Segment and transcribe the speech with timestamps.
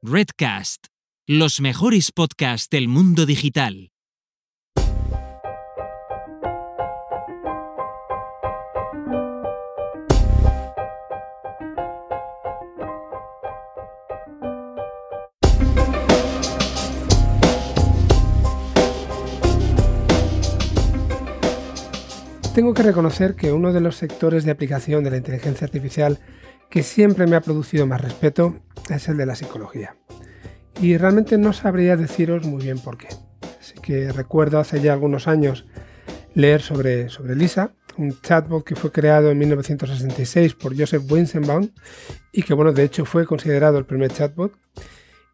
[0.00, 0.86] Redcast,
[1.26, 3.90] los mejores podcasts del mundo digital.
[22.54, 26.20] Tengo que reconocer que uno de los sectores de aplicación de la inteligencia artificial
[26.70, 29.96] que siempre me ha producido más respeto es el de la psicología.
[30.80, 33.08] Y realmente no sabría deciros muy bien por qué.
[33.60, 35.66] Así que recuerdo hace ya algunos años
[36.34, 41.70] leer sobre, sobre Lisa, un chatbot que fue creado en 1966 por Joseph Winsenbaum
[42.32, 44.52] y que bueno, de hecho fue considerado el primer chatbot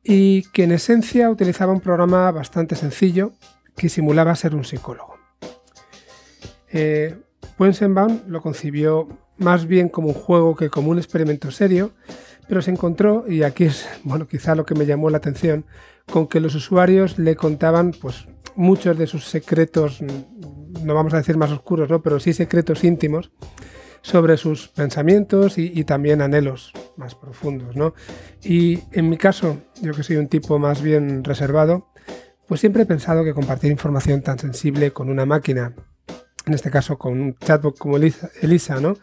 [0.03, 3.33] y que en esencia utilizaba un programa bastante sencillo
[3.77, 5.19] que simulaba ser un psicólogo.
[6.73, 7.17] Eh,
[8.27, 11.93] lo concibió más bien como un juego que como un experimento serio,
[12.49, 15.65] pero se encontró, y aquí es, bueno, quizá lo que me llamó la atención,
[16.11, 18.27] con que los usuarios le contaban, pues,
[18.57, 22.03] muchos de sus secretos, no vamos a decir más oscuros, ¿no?
[22.03, 23.33] pero sí secretos íntimos,
[24.01, 27.75] sobre sus pensamientos y, y, también anhelos más profundos.
[27.75, 27.95] ¿no?
[28.43, 31.89] Y en mi caso, yo que soy un tipo más bien reservado,
[32.47, 35.75] pues siempre he pensado que compartir información tan sensible con una máquina
[36.47, 38.97] en este caso con un chatbot como Elisa, ¿no?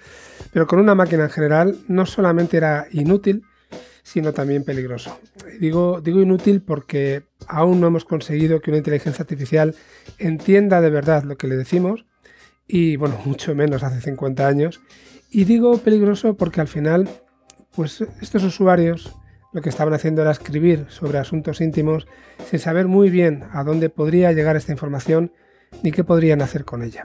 [0.54, 3.44] Pero con una máquina en general no solamente era inútil,
[4.04, 5.20] sino también peligroso.
[5.60, 9.76] Digo, digo inútil porque aún no hemos conseguido que una inteligencia artificial
[10.18, 12.06] entienda de verdad lo que le decimos,
[12.68, 14.82] y bueno, mucho menos hace 50 años.
[15.30, 17.10] Y digo peligroso porque al final,
[17.76, 19.16] pues estos usuarios
[19.54, 22.08] lo que estaban haciendo era escribir sobre asuntos íntimos
[22.50, 25.34] sin saber muy bien a dónde podría llegar esta información
[25.84, 27.04] ni qué podrían hacer con ella.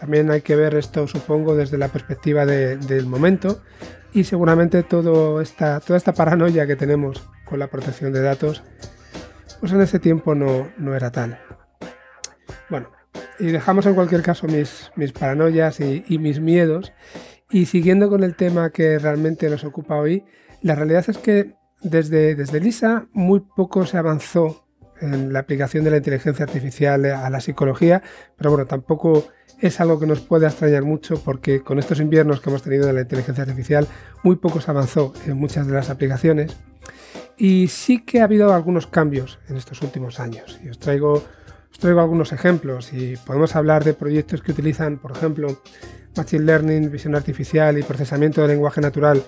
[0.00, 3.62] También hay que ver esto, supongo, desde la perspectiva del momento
[4.12, 8.62] y seguramente esta, toda esta paranoia que tenemos con la protección de datos,
[9.60, 11.38] pues en ese tiempo no, no era tal.
[12.70, 12.90] Bueno,
[13.38, 16.92] y dejamos en cualquier caso mis, mis paranoias y, y mis miedos
[17.50, 20.24] y siguiendo con el tema que realmente nos ocupa hoy,
[20.62, 24.64] la realidad es que desde, desde LISA muy poco se avanzó
[25.00, 28.02] en la aplicación de la inteligencia artificial a la psicología,
[28.36, 29.28] pero bueno, tampoco
[29.60, 32.92] es algo que nos puede extrañar mucho porque con estos inviernos que hemos tenido de
[32.92, 33.86] la inteligencia artificial,
[34.22, 36.56] muy poco se avanzó en muchas de las aplicaciones.
[37.36, 40.60] Y sí que ha habido algunos cambios en estos últimos años.
[40.64, 41.22] Y os traigo,
[41.70, 45.60] os traigo algunos ejemplos y podemos hablar de proyectos que utilizan, por ejemplo,
[46.16, 49.22] Machine Learning, visión artificial y procesamiento de lenguaje natural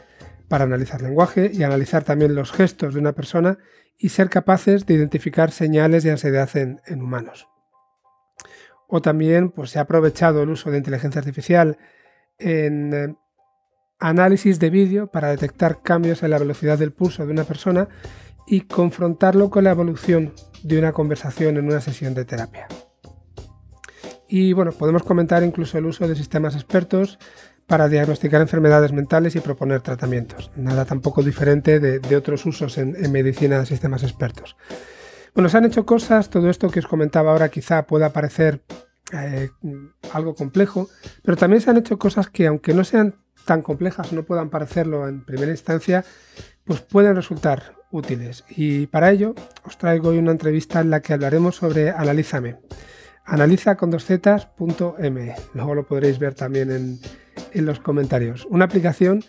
[0.48, 3.58] para analizar lenguaje y analizar también los gestos de una persona
[4.02, 7.48] y ser capaces de identificar señales de ansiedad en, humanos
[8.88, 11.78] o también pues, se ha aprovechado el uso de inteligencia artificial
[12.36, 13.14] en eh,
[14.00, 17.88] análisis de vídeo para detectar cambios en la velocidad del pulso de una persona
[18.48, 22.66] y confrontarlo con la evolución de una conversación en una sesión de terapia.
[24.28, 27.20] Y bueno, podemos comentar incluso el uso de sistemas expertos
[27.66, 30.50] para diagnosticar enfermedades mentales y proponer tratamientos.
[30.56, 34.56] Nada tampoco diferente de, otros usos en, medicina de sistemas expertos.
[35.34, 38.62] Bueno, se han hecho cosas, todo esto que os comentaba ahora quizá pueda parecer
[39.12, 39.50] eh,
[40.12, 40.88] algo complejo,
[41.22, 43.14] pero también se han hecho cosas que aunque no sean
[43.46, 46.04] tan complejas, no puedan parecerlo en primera instancia,
[46.64, 48.44] pues pueden resultar útiles.
[48.50, 49.34] Y para ello
[49.64, 52.58] os traigo hoy una entrevista en la que hablaremos sobre Analízame.
[53.24, 55.34] Analiza con dos zetas.me.
[55.54, 57.00] Luego lo podréis ver también en,
[57.52, 58.46] en los comentarios.
[58.50, 59.24] Una aplicación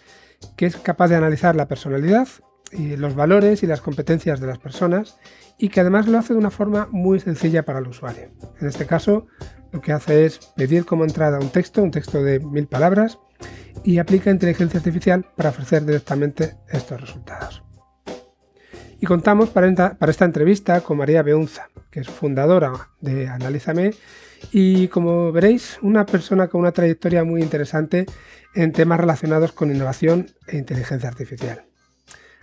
[0.57, 2.27] que es capaz de analizar la personalidad
[2.71, 5.17] y los valores y las competencias de las personas
[5.57, 8.31] y que además lo hace de una forma muy sencilla para el usuario.
[8.59, 9.27] En este caso,
[9.71, 13.19] lo que hace es pedir como entrada un texto, un texto de mil palabras,
[13.83, 17.63] y aplica inteligencia artificial para ofrecer directamente estos resultados.
[18.99, 19.67] Y contamos para,
[20.07, 22.71] esta entrevista con María Beunza, que es fundadora
[23.01, 23.93] de Analízame
[24.51, 28.05] y como veréis, una persona con una trayectoria muy interesante
[28.55, 31.65] en temas relacionados con innovación e inteligencia artificial.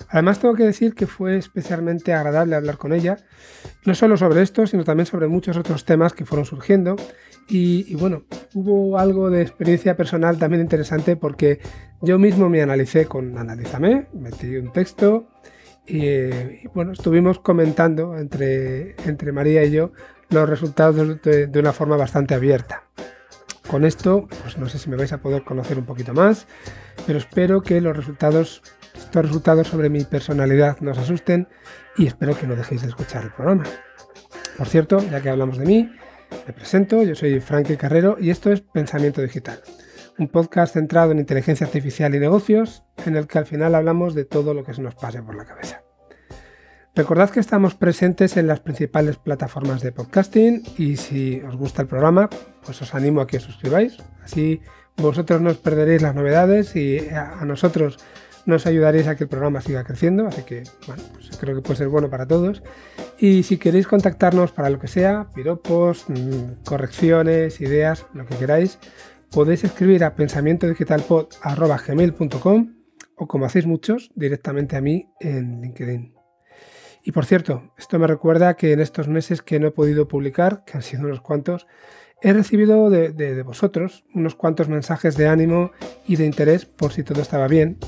[0.08, 3.18] Además tengo que decir que fue especialmente agradable hablar con ella,
[3.84, 6.96] no solo sobre esto, sino también sobre muchos otros temas que fueron surgiendo.
[7.48, 8.24] Y, bueno,
[8.54, 11.60] hubo algo de experiencia personal también interesante porque
[12.00, 15.28] yo mismo me analicé con Analízame, metí un texto
[15.84, 19.92] y, bueno, estuvimos comentando entre, entre María y yo
[20.30, 22.84] los resultados de, una forma bastante abierta.
[23.68, 26.46] Con esto, pues no sé si me vais a poder conocer un poquito más,
[27.06, 28.62] pero espero que los resultados
[28.94, 31.48] estos resultados sobre mi personalidad nos asusten
[31.96, 33.64] y espero que no dejéis de escuchar el programa.
[34.56, 35.90] Por cierto, ya que hablamos de mí,
[36.46, 39.60] me presento, yo soy Frankie Carrero y esto es Pensamiento Digital,
[40.18, 44.24] un podcast centrado en inteligencia artificial y negocios en el que al final hablamos de
[44.24, 45.82] todo lo que se nos pase por la cabeza.
[46.94, 51.88] Recordad que estamos presentes en las principales plataformas de podcasting y si os gusta el
[51.88, 52.28] programa,
[52.64, 53.98] pues os animo a que os suscribáis.
[54.22, 54.60] Así
[54.96, 57.98] vosotros no os perderéis las novedades y a nosotros
[58.46, 61.76] nos ayudaréis a que el programa siga creciendo, así que bueno, pues creo que puede
[61.76, 62.62] ser bueno para todos.
[63.18, 68.78] Y si queréis contactarnos para lo que sea, piropos, mm, correcciones, ideas, lo que queráis,
[69.30, 72.74] podéis escribir a pensamientodigitalpod.com
[73.16, 76.19] o como hacéis muchos, directamente a mí en LinkedIn.
[77.02, 80.64] Y por cierto, esto me recuerda que en estos meses que no he podido publicar,
[80.64, 81.66] que han sido unos cuantos,
[82.22, 85.70] he recibido de, vosotros unos cuantos mensajes de ánimo
[86.06, 87.78] y de interés por si todo estaba bien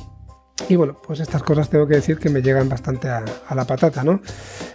[0.69, 3.25] y bueno, pues estas cosas tengo que decir que me llegan bastante a,
[3.55, 4.21] la patata, ¿no?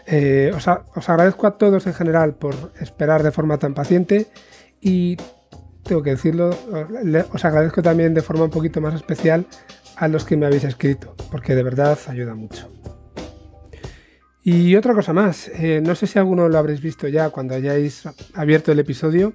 [0.06, 0.68] Eh, os,
[1.10, 4.28] agradezco a todos en general por esperar de forma tan paciente
[4.82, 5.18] y
[5.84, 6.50] tengo que decirlo,
[7.32, 9.46] os agradezco también de forma un poquito más especial
[9.96, 12.70] a los que me habéis escrito, porque de verdad ayuda mucho.
[14.50, 18.08] Y otra cosa más, eh, no sé si alguno lo habréis visto ya cuando hayáis
[18.34, 19.34] abierto el episodio,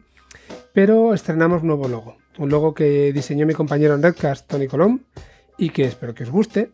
[0.73, 5.01] pero estrenamos un nuevo logo, un logo que diseñó mi compañero en Redcast, Tony Colom,
[5.59, 6.71] y que espero que os guste.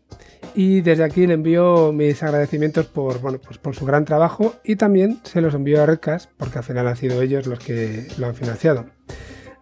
[0.55, 4.77] Y desde aquí le envío mis agradecimientos por, bueno, pues por su gran trabajo y
[4.77, 8.29] también se los envío a Redcast porque al final han sido ellos los que lo
[8.29, 8.87] han financiado.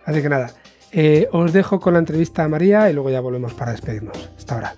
[0.04, 0.50] Así que nada,
[0.92, 4.30] eh, os dejo con la entrevista a María y luego ya volvemos para despedirnos.
[4.36, 4.76] Hasta ahora.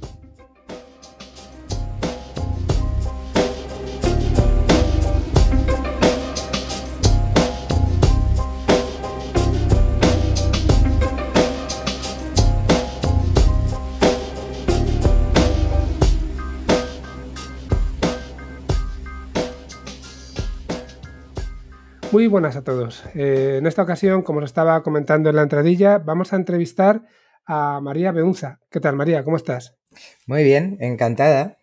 [22.18, 23.04] Muy buenas a todos.
[23.14, 27.04] Eh, en esta ocasión, como os estaba comentando en la entradilla, vamos a entrevistar
[27.46, 28.58] a María Beunza.
[28.72, 29.22] ¿Qué tal, María?
[29.22, 29.78] ¿Cómo estás?
[30.26, 31.58] Muy bien, encantada.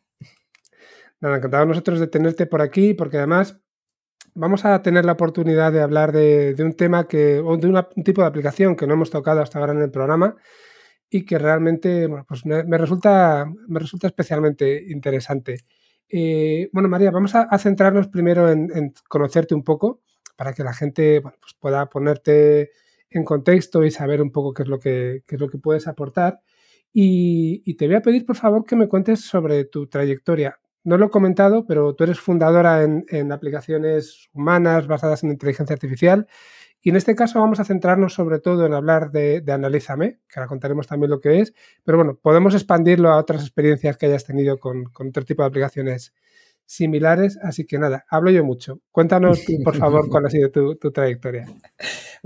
[1.20, 3.60] Nada, encantados nosotros de tenerte por aquí, porque además
[4.34, 8.22] vamos a tener la oportunidad de hablar de, un tema que, o de un tipo
[8.22, 10.38] de aplicación que no hemos tocado hasta ahora en el programa
[11.10, 15.66] y que realmente pues me, resulta, me resulta especialmente interesante.
[16.08, 20.00] Eh, bueno, María, vamos a, centrarnos primero en, conocerte un poco
[20.36, 22.72] para que la gente pues pueda ponerte
[23.10, 26.42] en contexto y saber un poco qué es lo que, es lo que puedes aportar.
[26.94, 30.60] Y, te voy a pedir, por favor, que me cuentes sobre tu trayectoria.
[30.84, 36.28] No lo he comentado, pero tú eres fundadora en, aplicaciones humanas basadas en inteligencia artificial.
[36.82, 40.40] Y en este caso vamos a centrarnos sobre todo en hablar de, de Analízame, que
[40.40, 41.54] ahora contaremos también lo que es.
[41.84, 45.48] Pero bueno, podemos expandirlo a otras experiencias que hayas tenido con, con otro tipo de
[45.48, 46.14] aplicaciones
[46.66, 48.80] similares, así que nada, hablo yo mucho.
[48.92, 51.48] Cuéntanos, por favor, cuál ha sido tu, trayectoria.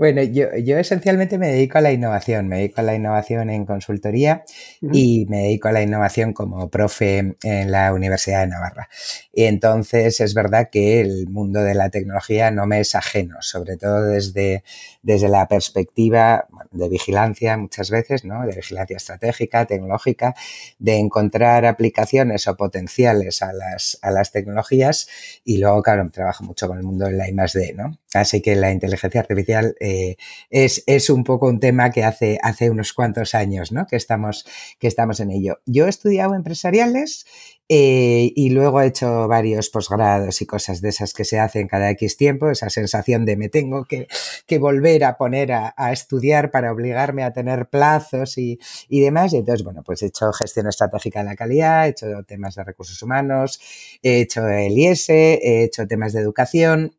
[0.00, 3.66] Bueno, yo, yo, esencialmente me dedico a la innovación, me dedico a la innovación en
[3.66, 4.44] consultoría
[4.80, 8.88] y me dedico a la innovación como profe en la Universidad de Navarra.
[9.30, 13.76] Y entonces es verdad que el mundo de la tecnología no me es ajeno, sobre
[13.76, 14.64] todo desde,
[15.02, 18.46] desde la perspectiva de vigilancia muchas veces, ¿no?
[18.46, 20.34] De vigilancia estratégica, tecnológica,
[20.78, 25.08] de encontrar aplicaciones o potenciales a las, a las tecnologías
[25.44, 27.34] y luego, claro, trabajo mucho con el mundo de la I
[27.74, 27.98] ¿no?
[28.14, 30.16] Así que la inteligencia artificial eh,
[30.50, 33.86] es, es, un poco un tema que hace, hace unos cuantos años, ¿no?
[33.86, 34.44] Que estamos,
[34.80, 35.60] que estamos en ello.
[35.64, 37.24] Yo he estudiado empresariales
[37.68, 41.88] eh, y luego he hecho varios posgrados y cosas de esas que se hacen cada
[41.90, 44.08] X tiempo, esa sensación de me tengo que,
[44.44, 49.32] que volver a poner a, a, estudiar para obligarme a tener plazos y, y, demás.
[49.34, 52.64] Y entonces, bueno, pues he hecho gestión estratégica de la calidad, he hecho temas de
[52.64, 53.60] recursos humanos,
[54.02, 56.96] he hecho el IS, he hecho temas de educación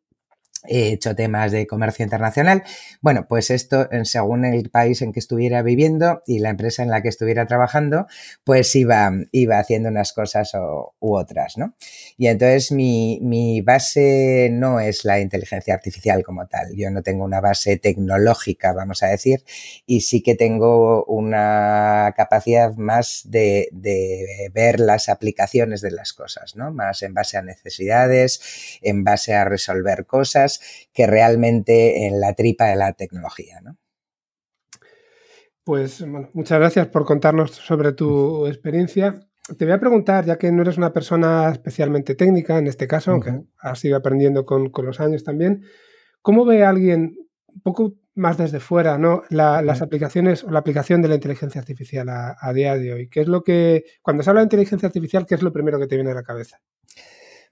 [0.68, 2.64] he hecho temas de comercio internacional.
[3.02, 7.02] Bueno, pues esto, según el país en que estuviera viviendo y la empresa en la
[7.02, 8.08] que estuviera trabajando,
[8.44, 11.76] pues iba, iba haciendo unas cosas u otras, ¿no?
[12.18, 16.76] Y entonces mi, mi, base no es la inteligencia artificial como tal.
[16.76, 19.44] Yo no tengo una base tecnológica, vamos a decir,
[19.86, 26.56] y sí que tengo una capacidad más de, de ver las aplicaciones de las cosas,
[26.56, 26.72] ¿no?
[26.72, 30.51] Más en base a necesidades, en base a resolver cosas
[30.94, 33.62] que realmente en la tripa de la tecnología.
[33.62, 33.78] ¿no?
[35.64, 36.04] Pues
[36.34, 39.20] muchas gracias por contarnos sobre tu experiencia.
[39.58, 43.12] Te voy a preguntar, ya que no eres una persona especialmente técnica en este caso,
[43.12, 45.64] aunque has ido aprendiendo con, los años también,
[46.22, 47.16] ¿cómo ve alguien
[47.48, 49.24] un poco más desde fuera ¿no?
[49.30, 53.10] las aplicaciones o la aplicación de la inteligencia artificial a, a, día de hoy?
[53.10, 55.88] ¿Qué es lo que, cuando se habla de inteligencia artificial, qué es lo primero que
[55.88, 56.60] te viene a la cabeza?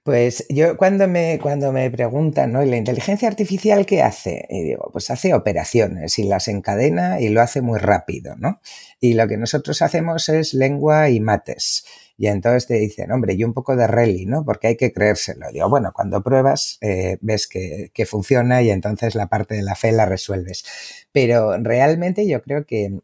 [0.02, 2.62] Pues yo cuando me, cuando me preguntan, ¿no?
[2.62, 4.46] ¿Y la inteligencia artificial qué hace?
[4.48, 8.60] Y digo, pues hace operaciones y las encadena y lo hace muy rápido, ¿no?
[8.98, 11.84] Y lo que nosotros hacemos es lengua y mates.
[12.16, 14.42] Y entonces te dicen, hombre, y un poco de rally, ¿no?
[14.44, 15.46] Porque hay que creérselo.
[15.52, 19.74] Digo, bueno, cuando pruebas, eh, ves que, que funciona y entonces la parte de la
[19.74, 20.64] fe la resuelves.
[21.12, 23.00] Pero realmente yo creo que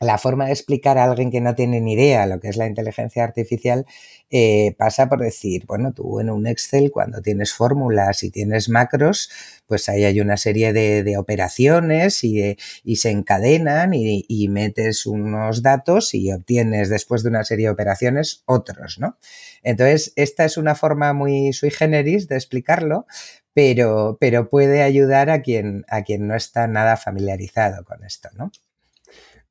[0.00, 2.66] la forma de explicar a alguien que no tiene ni idea lo que es la
[2.66, 3.86] inteligencia artificial
[4.30, 9.30] eh, pasa por decir, bueno, tú en un Excel cuando tienes fórmulas y tienes macros,
[9.66, 12.56] pues ahí hay una serie de, operaciones y,
[12.96, 18.42] se encadenan y, y, metes unos datos y obtienes después de una serie de operaciones
[18.44, 19.16] otros, ¿no?
[19.62, 23.06] Entonces, esta es una forma muy sui generis de explicarlo,
[23.54, 28.52] pero, pero puede ayudar a quien, a quien no está nada familiarizado con esto, ¿no?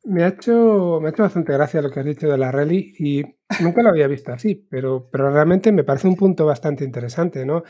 [0.10, 2.94] Me ha, hecho, me ha hecho bastante gracia lo que has dicho de la rally
[2.98, 3.24] y
[3.62, 7.64] nunca lo había visto así, pero, pero realmente me parece un punto bastante interesante, ¿no?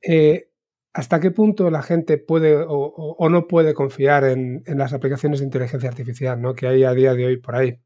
[0.00, 0.50] Eh,
[0.94, 5.90] ¿Hasta qué punto la gente puede o, no puede confiar en, las aplicaciones de inteligencia
[5.90, 6.54] artificial ¿no?
[6.54, 7.78] que hay a día de hoy por ahí?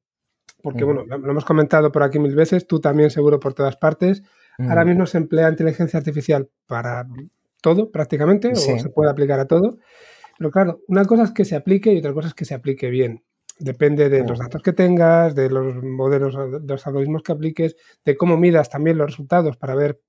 [0.63, 4.23] Porque, bueno, lo, hemos comentado por aquí mil veces, tú también seguro por todas partes.
[4.59, 7.07] Ahora mismo se emplea inteligencia artificial para
[7.61, 9.79] todo prácticamente, o se puede aplicar a todo.
[10.39, 12.91] Pero claro, una cosa es que se aplique y otra cosa es que se aplique
[12.91, 13.25] bien.
[13.61, 18.17] Depende de los datos que tengas, de los modelos, de los algoritmos que apliques, de
[18.17, 20.01] cómo midas también los resultados para ver,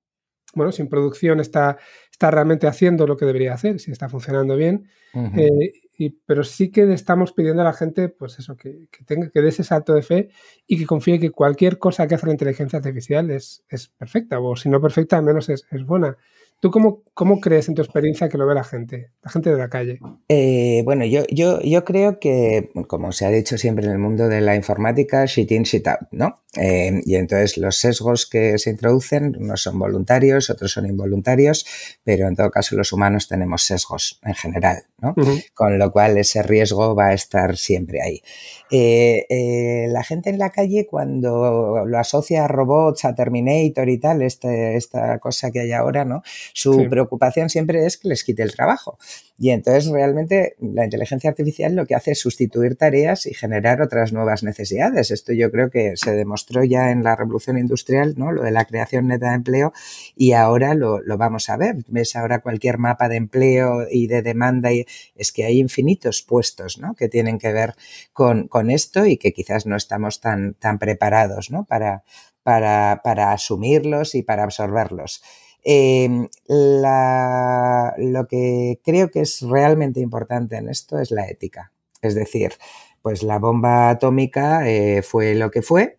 [0.55, 1.77] bueno, si en producción está,
[2.10, 4.89] está realmente haciendo lo que debería hacer, si está funcionando bien.
[5.13, 9.41] Eh, y, pero sí que estamos pidiendo a la gente, pues eso, que, tenga, que
[9.41, 10.29] dé ese salto de fe
[10.65, 14.55] y que confíe que cualquier cosa que hace la inteligencia artificial es, es perfecta, o
[14.55, 16.17] si no perfecta, al menos es, es buena.
[16.61, 19.57] ¿Tú cómo, cómo, crees en tu experiencia que lo ve la gente, la gente de
[19.57, 19.99] la calle?
[20.29, 24.27] Eh, bueno, yo, yo, yo creo que, como se ha dicho siempre en el mundo
[24.27, 26.35] de la informática, shit in, shit out, ¿no?
[26.55, 31.65] Eh, y entonces los sesgos que se introducen, unos son voluntarios, otros son involuntarios,
[32.03, 35.15] pero en todo caso los humanos tenemos sesgos en general, ¿no?
[35.55, 38.21] Con lo cual ese riesgo va a estar siempre ahí.
[38.69, 44.21] Eh, la gente en la calle cuando lo asocia a robots, a Terminator y tal,
[44.21, 46.21] este, esta cosa que hay ahora, ¿no?
[46.53, 48.98] Su preocupación siempre es que les quite el trabajo.
[49.38, 54.13] Y entonces realmente la inteligencia artificial lo que hace es sustituir tareas y generar otras
[54.13, 55.10] nuevas necesidades.
[55.10, 58.31] Esto yo creo que se demostró ya en la revolución industrial, ¿no?
[58.31, 59.74] Lo de la creación neta de empleo
[60.15, 61.77] y ahora lo, vamos a ver.
[61.88, 66.77] Ves ahora cualquier mapa de empleo y de demanda y es que hay infinitos puestos,
[66.77, 66.93] ¿no?
[66.93, 67.74] Que tienen que ver
[68.13, 71.65] con, esto y que quizás no estamos tan, tan preparados, ¿no?
[71.65, 72.03] Para,
[72.43, 75.24] para, para asumirlos y para absorberlos.
[75.63, 81.71] Em, lo que creo que es realmente importante en esto es la ética.
[82.01, 82.53] Es decir,
[83.01, 85.97] pues la bomba atómica eh, fue lo que fue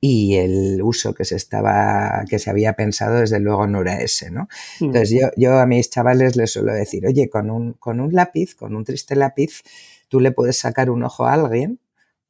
[0.00, 4.30] y el uso que se estaba, que se había pensado desde luego no era ese,
[4.30, 4.48] ¿no?
[4.80, 4.86] Mm.
[4.86, 8.54] Entonces yo, yo a mis chavales les suelo decir, oye, con un, con un lápiz,
[8.56, 9.62] con un triste lápiz,
[10.08, 11.78] tú le puedes sacar un ojo a alguien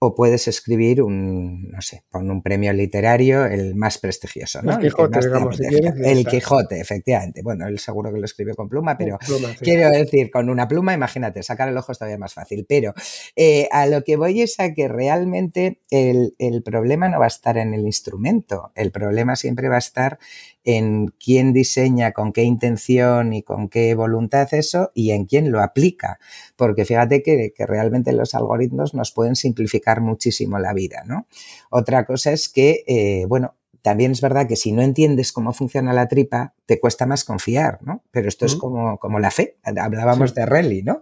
[0.05, 4.73] o puedes escribir un, no sé, con un premio literario el más prestigioso, ¿no?
[4.73, 7.41] El Quijote, digamos, El Quijote, efectivamente.
[7.41, 9.17] Bueno, él seguro que lo escribió con pluma, pero
[9.61, 12.67] quiero decir, con una pluma, imagínate, sacar el ojo es todavía más fácil.
[12.69, 12.95] Pero
[13.37, 17.29] eh, a lo que voy es a que realmente el, el problema no va a
[17.29, 20.19] estar en el instrumento, el problema siempre va a estar
[20.65, 25.61] en quién diseña, con qué intención y con qué voluntad eso y en quién lo
[25.61, 26.19] aplica.
[26.57, 31.27] Porque fíjate que, realmente los algoritmos nos pueden simplificar muchísimo la vida, ¿no?
[31.71, 35.93] Otra cosa es que, eh, bueno, también es verdad que si no entiendes cómo funciona
[35.93, 38.05] la tripa, te cuesta más confiar, ¿no?
[38.13, 39.57] Pero esto es como, como la fe.
[39.65, 41.01] Hablábamos de Rally, ¿no?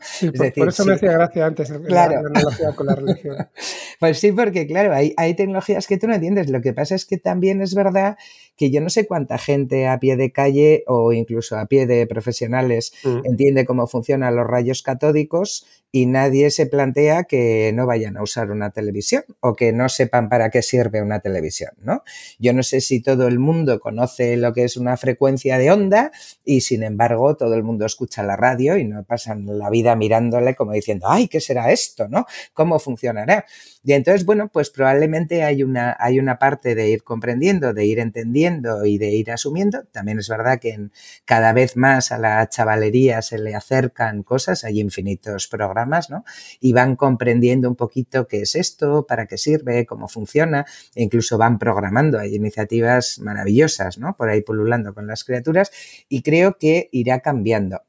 [0.56, 2.22] por, eso me hacía gracia antes claro.
[2.30, 3.36] la, con la religión.
[4.00, 6.48] pues sí, porque claro, hay, hay tecnologías que tú no entiendes.
[6.48, 8.16] Lo que pasa es que también es verdad
[8.60, 12.06] que yo no sé cuánta gente a pie de calle o incluso a pie de
[12.06, 13.20] profesionales mm.
[13.24, 18.50] entiende cómo funcionan los rayos catódicos y nadie se plantea que no vayan a usar
[18.50, 22.04] una televisión o que no sepan para qué sirve una televisión, ¿no?
[22.38, 26.12] Yo no sé si todo el mundo conoce lo que es una frecuencia de onda
[26.44, 30.54] y sin embargo todo el mundo escucha la radio y no pasan la vida mirándole
[30.54, 32.08] como diciendo, ay, ¿qué será esto?
[32.08, 32.26] ¿No?
[32.52, 33.46] ¿Cómo funcionará?
[33.82, 37.98] Y entonces, bueno, pues probablemente hay una, hay una parte de ir comprendiendo, de ir
[37.98, 39.84] entendiendo y de ir asumiendo.
[39.90, 40.92] También es verdad que en,
[41.24, 46.24] cada vez más a la chavalería se le acercan cosas, hay infinitos programas, ¿no?
[46.60, 51.38] Y van comprendiendo un poquito qué es esto, para qué sirve, cómo funciona, e incluso
[51.38, 52.18] van programando.
[52.18, 54.14] Hay iniciativas maravillosas, ¿no?
[54.14, 55.70] Por ahí pululando con las criaturas
[56.08, 57.82] y creo que irá cambiando.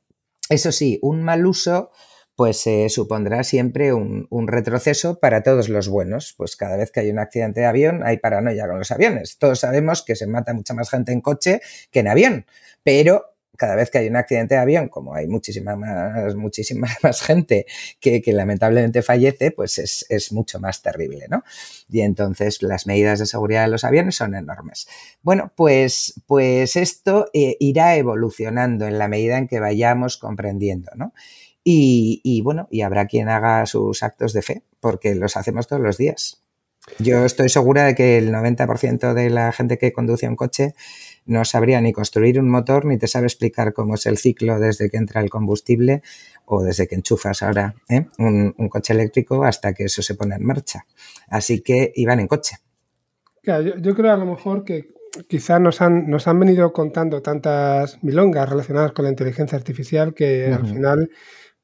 [0.49, 1.91] Eso sí, un mal uso
[2.35, 6.33] pues se supondrá siempre un, retroceso para todos los buenos.
[6.37, 9.37] Pues cada vez que hay un accidente de avión hay paranoia con los aviones.
[9.37, 11.61] Todos sabemos que se mata mucha más gente en coche
[11.91, 12.45] que en avión,
[12.83, 17.21] pero cada vez que hay un accidente de avión, como hay muchísima más, muchísima más
[17.21, 17.67] gente
[17.99, 21.43] que, lamentablemente fallece, pues es, mucho más terrible, ¿no?
[21.87, 24.87] Y entonces las medidas de seguridad de los aviones son enormes.
[25.21, 31.13] Bueno, pues, pues esto eh, irá evolucionando en la medida en que vayamos comprendiendo, ¿no?
[31.63, 35.97] Y, bueno, y habrá quien haga sus actos de fe, porque los hacemos todos los
[35.97, 36.43] días.
[36.97, 40.73] Yo estoy segura de que el 90% de la gente que conduce un coche
[41.25, 44.89] no sabría ni construir un motor ni te sabe explicar cómo es el ciclo desde
[44.89, 46.01] que entra el combustible
[46.45, 48.07] o desde que enchufas ahora ¿eh?
[48.17, 50.85] un, coche eléctrico hasta que eso se pone en marcha.
[51.29, 52.57] Así que iban en coche.
[53.43, 54.89] yo, creo a lo mejor que
[55.27, 60.51] quizá nos han, nos han venido contando tantas milongas relacionadas con la inteligencia artificial que
[60.51, 61.11] al final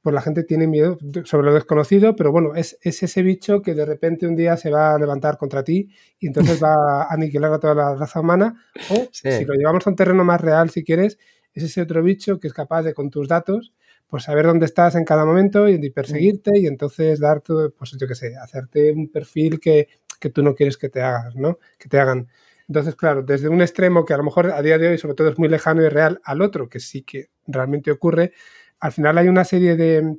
[0.07, 3.85] pues la gente tiene miedo sobre lo desconocido, pero bueno, es, ese bicho que de
[3.85, 7.59] repente un día se va a levantar contra ti y entonces va a aniquilar a
[7.59, 8.55] toda la raza humana.
[8.89, 11.19] O si lo llevamos a un terreno más real, si quieres,
[11.53, 13.73] es ese otro bicho que es capaz de con tus datos,
[14.07, 18.15] pues saber dónde estás en cada momento y perseguirte y entonces darte, pues yo qué
[18.15, 19.89] sé, hacerte un perfil que,
[20.21, 21.59] que tú no quieres que te hagas, ¿no?
[21.77, 22.29] Que te hagan.
[22.69, 25.27] Entonces, claro, desde un extremo que a lo mejor a día de hoy sobre todo
[25.27, 28.31] es muy lejano y real al otro, que sí que realmente ocurre,
[28.79, 30.17] al final hay una serie de,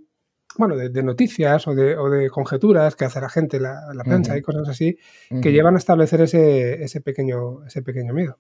[0.57, 4.37] bueno, de, noticias o de, o de, conjeturas que hace la gente, la, la prensa
[4.37, 4.99] y cosas así,
[5.43, 8.39] que llevan a establecer ese, ese, pequeño, ese pequeño miedo.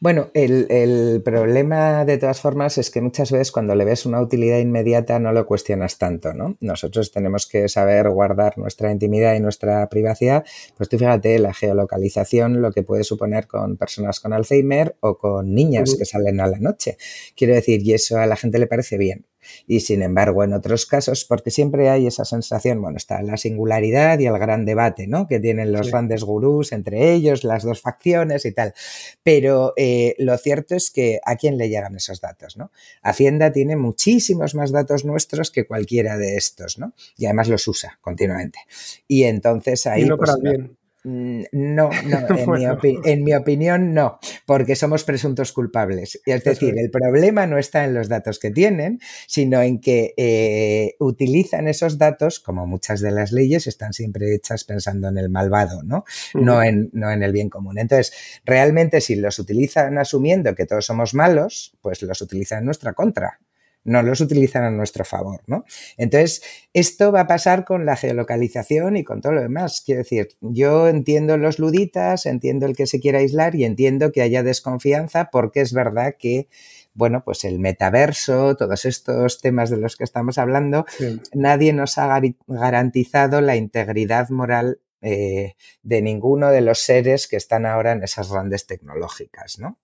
[0.00, 4.58] Bueno, el, problema de todas formas es que muchas veces cuando le ves una utilidad
[4.58, 6.56] inmediata no lo cuestionas tanto, ¿no?
[6.60, 10.44] Nosotros tenemos que saber guardar nuestra intimidad y nuestra privacidad.
[10.76, 15.54] Pues tú fíjate, la geolocalización, lo que puede suponer con personas con Alzheimer o con
[15.54, 16.96] niñas que salen a la noche.
[17.36, 19.26] Quiero decir, y eso a la gente le parece bien.
[19.66, 24.18] Y sin embargo, en otros casos, porque siempre hay esa sensación, bueno, está la singularidad
[24.18, 25.26] y el gran debate, ¿no?
[25.26, 28.74] Que tienen los grandes gurús entre ellos, las dos facciones y tal.
[29.22, 32.70] Pero eh, lo cierto es que a quién le llegan esos datos, ¿no?
[33.02, 36.94] Hacienda tiene muchísimos más datos nuestros que cualquiera de estos, ¿no?
[37.16, 38.60] Y además los usa continuamente.
[39.08, 40.04] Y entonces ahí...
[40.04, 40.76] no pues, bien.
[41.06, 42.18] Mm, no, no,
[43.04, 46.18] en, mi opinión no, porque somos presuntos culpables.
[46.24, 50.96] Es decir, el problema no está en los datos que tienen, sino en que eh,
[50.98, 55.82] utilizan esos datos, como muchas de las leyes están siempre hechas pensando en el malvado,
[55.82, 56.04] ¿no?
[56.32, 57.78] No, en, no en el bien común.
[57.78, 62.94] Entonces, realmente si los utilizan asumiendo que todos somos malos, pues los utilizan en nuestra
[62.94, 63.40] contra
[63.84, 65.64] no los utilizan a nuestro favor, ¿no?
[65.96, 66.42] Entonces,
[66.72, 69.82] esto va a pasar con la geolocalización y con todo lo demás.
[69.84, 74.22] Quiero decir, yo entiendo los luditas, entiendo el que se quiera aislar y entiendo que
[74.22, 76.48] haya desconfianza porque es verdad que
[76.94, 80.86] bueno, pues el metaverso, todos estos temas de los que estamos hablando,
[81.32, 87.66] nadie nos ha garantizado la integridad moral eh, de ninguno de los seres que están
[87.66, 89.78] ahora en esas grandes tecnológicas, ¿no?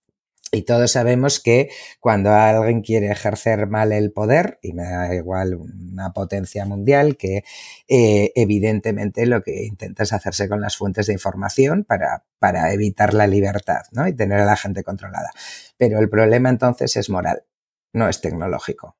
[0.52, 5.54] Y todos sabemos que cuando alguien quiere ejercer mal el poder, y me da igual
[5.54, 7.44] una potencia mundial, que
[7.86, 13.14] eh, evidentemente lo que intenta es hacerse con las fuentes de información para, para evitar
[13.14, 14.08] la libertad ¿no?
[14.08, 15.30] y tener a la gente controlada.
[15.76, 17.44] Pero el problema entonces es moral,
[17.92, 18.96] no es tecnológico.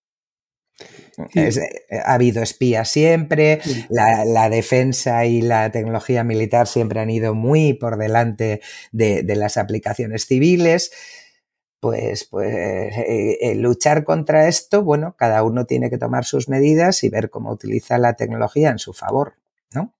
[1.34, 1.50] Eh,
[2.04, 3.60] ha habido espías siempre,
[3.90, 9.58] la, defensa y la tecnología militar siempre han ido muy por delante de, de las
[9.58, 10.90] aplicaciones civiles
[11.80, 17.02] pues, pues eh, eh, luchar contra esto, bueno, cada uno tiene que tomar sus medidas
[17.02, 19.34] y ver cómo utiliza la tecnología en su favor,
[19.74, 19.94] ¿no?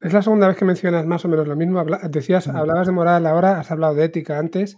[0.00, 1.84] es la segunda vez que mencionas más o menos lo mismo.
[2.10, 4.76] decías, hablabas de moral ahora, has hablado de ética antes.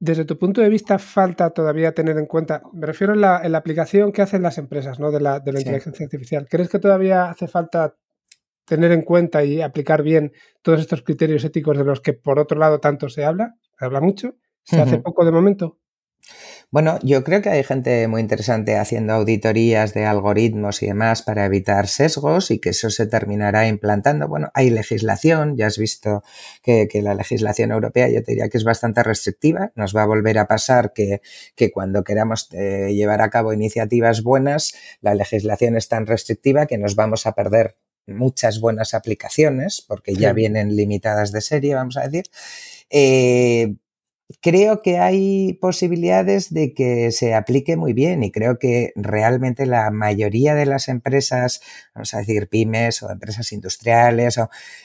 [0.00, 4.12] Desde tu punto de vista, falta todavía tener en cuenta, me refiero en la, aplicación
[4.12, 5.10] que hacen las empresas ¿no?
[5.10, 6.46] de la, de la inteligencia artificial.
[6.48, 7.96] ¿Crees que todavía hace falta
[8.64, 12.58] tener en cuenta y aplicar bien todos estos criterios éticos de los que por otro
[12.58, 13.56] lado tanto se habla?
[13.78, 14.34] ¿Se habla mucho?
[14.64, 15.78] ¿Se hace poco de momento?
[16.70, 21.46] Bueno, yo creo que hay gente muy interesante haciendo auditorías de algoritmos y demás para
[21.46, 24.28] evitar sesgos y que eso se terminará implantando.
[24.28, 26.22] Bueno, hay legislación, ya has visto
[26.62, 29.72] que, la legislación europea yo te diría que es bastante restrictiva.
[29.76, 31.22] Nos va a volver a pasar que,
[31.72, 36.96] cuando queramos eh, llevar a cabo iniciativas buenas, la legislación es tan restrictiva que nos
[36.96, 42.24] vamos a perder muchas buenas aplicaciones porque ya vienen limitadas de serie, vamos a decir.
[42.90, 43.74] Eh,
[44.42, 49.90] creo que hay posibilidades de que se aplique muy bien y creo que realmente la
[49.90, 51.60] mayoría de las empresas,
[51.94, 54.38] vamos a decir pymes o empresas industriales,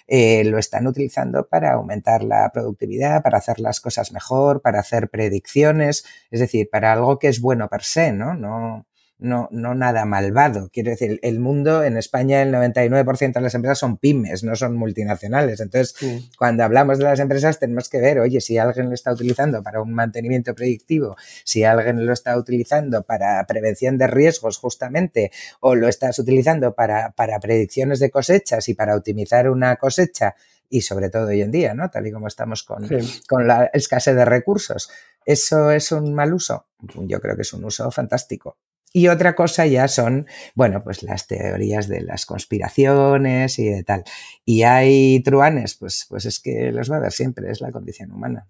[0.07, 5.09] eh, lo están utilizando para aumentar la productividad, para hacer las cosas mejor, para hacer
[5.09, 8.33] predicciones, es decir, para algo que es bueno per se, ¿no?
[8.35, 8.85] No,
[9.19, 10.69] no, no nada malvado.
[10.71, 14.75] Quiero decir, el mundo en España, el 99% de las empresas son pymes, no son
[14.75, 15.59] multinacionales.
[15.59, 15.95] Entonces,
[16.37, 19.81] cuando hablamos de las empresas, tenemos que ver, oye, si alguien lo está utilizando para
[19.81, 25.87] un mantenimiento predictivo, si alguien lo está utilizando para prevención de riesgos, justamente, o lo
[25.87, 30.35] estás utilizando para, para predicciones de cosechas y para optimizar una cosecha,
[30.69, 31.89] y sobre todo hoy en día, ¿no?
[31.91, 32.89] Tal y como estamos con,
[33.29, 34.89] con la escasez de recursos.
[35.23, 36.65] ¿Eso es un mal uso?
[36.79, 38.57] Yo creo que es un uso fantástico.
[38.95, 44.03] Y otra cosa ya son, bueno, pues las teorías de las conspiraciones y de tal.
[44.45, 48.11] Y hay truanes, pues, pues es que los va a haber siempre, es la condición
[48.11, 48.47] humana.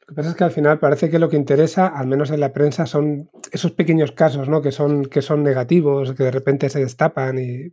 [0.00, 2.40] Lo que pasa es que al final parece que lo que interesa, al menos en
[2.40, 4.60] la prensa, son esos pequeños casos, ¿no?
[4.60, 7.72] Que son, que son negativos, que de repente se destapan y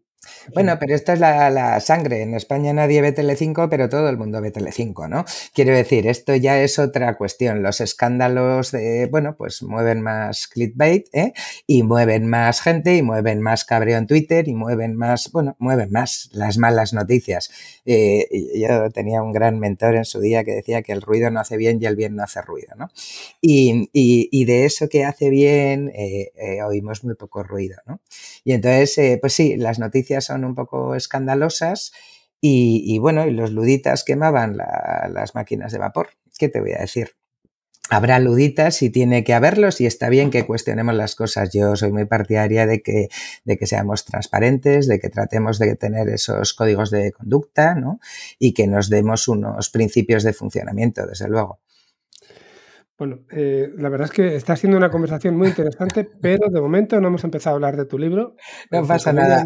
[0.54, 2.22] bueno, pero esta es la, sangre.
[2.22, 5.26] En España nadie ve Telecinco, pero todo el mundo ve Telecinco, ¿no?
[5.54, 7.64] Quiero decir, esto ya es otra cuestión.
[7.64, 11.34] Los escándalos de, bueno, pues mueven más clickbait, ¿eh?
[11.68, 15.92] Y mueven más gente, y mueven más cabreo en Twitter, y mueven más, bueno, mueven
[15.92, 17.52] más las malas noticias.
[17.86, 21.40] Eh, yo tenía un gran mentor en su día que decía que el ruido no
[21.40, 22.90] hace bien y el bien no hace ruido, ¿no?
[23.42, 28.02] Y, y, de eso que hace bien eh, eh, oímos muy poco ruido, ¿no?
[28.44, 31.92] Y entonces, pues sí, las noticias son un poco escandalosas
[32.46, 36.10] y, bueno, y los luditas quemaban las máquinas de vapor.
[36.38, 37.12] ¿Qué te voy a decir?
[37.90, 41.52] Habrá luditas y tiene que haberlos y está bien que cuestionemos las cosas.
[41.54, 43.08] Yo soy muy partidaria de que,
[43.46, 48.00] de que seamos transparentes, de que tratemos de tener esos códigos de conducta ¿no?
[48.40, 51.60] y que nos demos unos principios de funcionamiento, desde luego.
[53.04, 57.02] Bueno, eh, la verdad es que está siendo una conversación muy interesante, pero de momento
[57.02, 58.38] no hemos empezado a hablar de tu libro.
[58.72, 59.46] No pasa nada.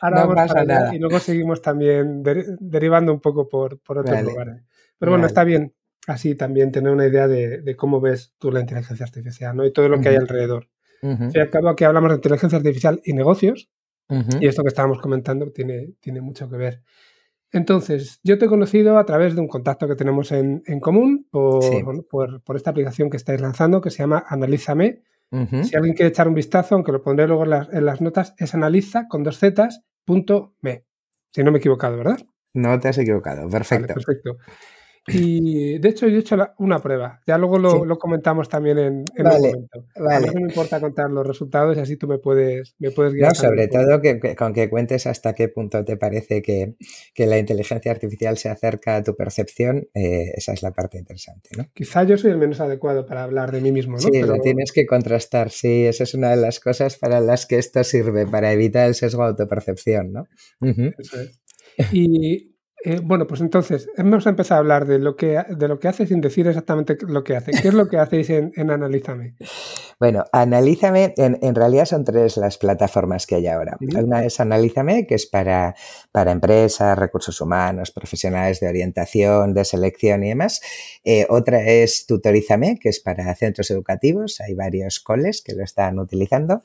[0.00, 0.94] Ahora, no pasa nada.
[0.94, 4.62] y luego seguimos también derivando un poco por, otros lugares.
[4.98, 5.74] Pero bueno, está bien
[6.06, 9.66] así también tener una idea de, cómo ves tú la inteligencia artificial ¿no?
[9.66, 10.70] y todo lo que hay alrededor.
[11.02, 13.68] Y acabo aquí hablamos de inteligencia artificial y negocios,
[14.40, 16.82] y esto que estábamos comentando tiene, tiene mucho que ver.
[17.54, 21.62] Entonces, yo te he conocido a través de un contacto que tenemos en, común por,
[22.56, 25.04] esta aplicación que estáis lanzando que se llama Analízame.
[25.62, 29.06] Si alguien quiere echar un vistazo, aunque lo pondré luego en las, notas, es analiza
[29.08, 30.84] con dos zetas punto me.
[31.32, 32.18] Si no me he equivocado, ¿verdad?
[32.54, 33.94] No te has equivocado, perfecto.
[33.94, 34.36] perfecto.
[35.06, 37.20] Y de hecho, yo he hecho una prueba.
[37.26, 39.86] Ya luego lo, comentamos también en, en vale, momento.
[39.96, 40.26] Vale.
[40.28, 43.28] no me importa contar los resultados y así tú me puedes, me puedes guiar.
[43.28, 46.74] No, sobre todo que, con que cuentes hasta qué punto te parece que,
[47.18, 51.50] la inteligencia artificial se acerca a tu percepción, eh, esa es la parte interesante.
[51.56, 51.66] ¿no?
[51.74, 53.94] Quizá yo soy el menos adecuado para hablar de mí mismo.
[53.94, 54.00] ¿no?
[54.00, 55.50] Sí, lo tienes que contrastar.
[55.50, 58.94] Sí, esa es una de las cosas para las que esto sirve, para evitar el
[58.94, 60.12] sesgo de autopercepción.
[60.12, 60.26] ¿no?
[60.98, 61.40] Eso es.
[61.92, 62.53] Y
[62.86, 66.06] eh, bueno, pues entonces, hemos empezado a hablar de lo, que, de lo que hace
[66.06, 67.52] sin decir exactamente lo que hace.
[67.52, 69.36] ¿Qué es lo que hacéis en, Analízame?
[69.98, 73.78] Bueno, Analízame, en, realidad son tres las plataformas que hay ahora.
[73.80, 75.74] Una es Analízame, que es para,
[76.12, 80.60] para empresas, recursos humanos, profesionales de orientación, de selección y demás.
[81.04, 84.42] Eh, otra es Tutorízame, que es para centros educativos.
[84.42, 86.60] Hay varios coles que lo están utilizando.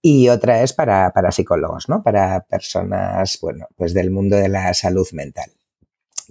[0.00, 2.04] Y otra es para, para psicólogos, ¿no?
[2.04, 5.50] Para personas, bueno, pues del mundo de la salud mental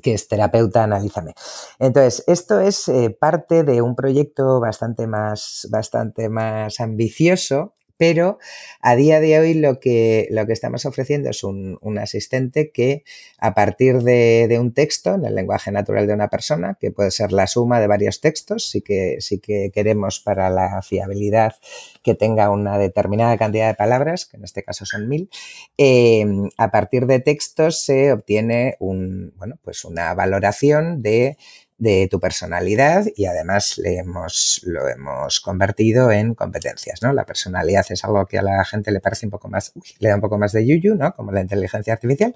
[0.01, 1.34] que es terapeuta, analízame.
[1.79, 8.39] Entonces, esto es eh, parte de un proyecto bastante más, bastante más ambicioso pero
[8.82, 13.03] a día de hoy lo que, lo que estamos ofreciendo es un, asistente que
[13.38, 17.32] a partir de, un texto, en el lenguaje natural de una persona, que puede ser
[17.32, 21.56] la suma de varios textos, sí que, sí que queremos para la fiabilidad
[22.01, 25.29] que tenga una determinada cantidad de palabras, que en este caso son mil,
[25.77, 26.25] eh,
[26.58, 31.38] a partir de textos se obtiene un, bueno, pues una valoración de
[31.77, 37.13] de tu personalidad y además le hemos, lo hemos convertido en competencias, ¿no?
[37.13, 40.15] La personalidad es algo que a la gente le parece un poco más, le da
[40.15, 41.13] un poco más de yuyu, ¿no?
[41.15, 42.33] Como la inteligencia artificial.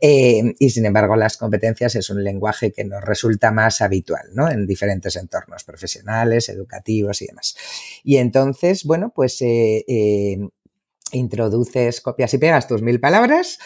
[0.00, 4.50] Eh, y sin embargo, las competencias es un lenguaje que nos resulta más habitual, ¿no?
[4.50, 7.56] En diferentes entornos profesionales, educativos y demás.
[8.04, 10.38] Y entonces, bueno, pues eh, eh,
[11.16, 13.58] introduces, copias y pegas tus mil palabras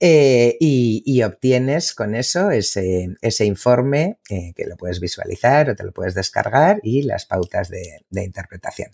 [0.00, 5.92] eh, y, obtienes con eso ese, informe eh, que lo puedes visualizar o te lo
[5.92, 8.90] puedes descargar y las pautas de, interpretación.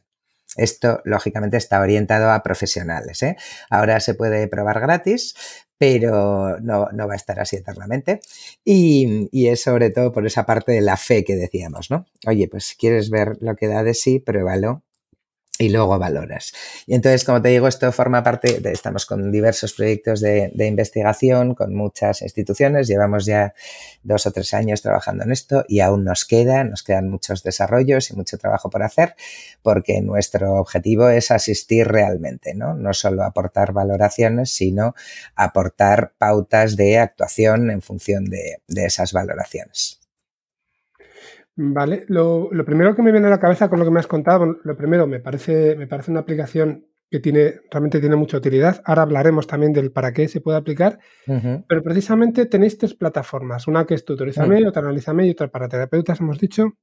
[0.57, 3.23] Esto, lógicamente, está orientado a profesionales.
[3.23, 3.37] ¿eh?
[3.71, 5.35] Ahora se puede probar gratis,
[5.79, 8.21] pero no, va a estar así eternamente.
[8.65, 12.07] Y, y, es sobre todo por esa parte de la fe que decíamos, ¿no?
[12.27, 14.83] Oye, pues si quieres ver lo que da de sí, pruébalo
[15.61, 16.55] y luego valoras.
[16.87, 21.55] Y entonces, como te digo, esto forma parte, de, estamos con diversos proyectos de, investigación,
[21.55, 23.53] con muchas instituciones, llevamos ya
[24.03, 28.11] dos o tres años trabajando en esto y aún nos queda, nos quedan muchos desarrollos
[28.11, 29.15] y mucho trabajo por hacer,
[29.63, 32.75] porque nuestro objetivo es asistir realmente, ¿no?
[32.75, 34.95] No solo aportar valoraciones, sino
[35.35, 40.00] aportar pautas de actuación en función de esas valoraciones.
[41.63, 44.59] Vale, lo, primero que me viene a la cabeza con lo que me has contado,
[44.65, 48.81] lo primero, me parece, me parece una aplicación que tiene, realmente tiene mucha utilidad.
[48.87, 53.85] Ahora hablaremos también del para qué se puede aplicar, pero precisamente tenéis tres plataformas, una
[53.85, 56.79] que es Tutorizame, otra Analízame y otra para terapeutas, hemos dicho.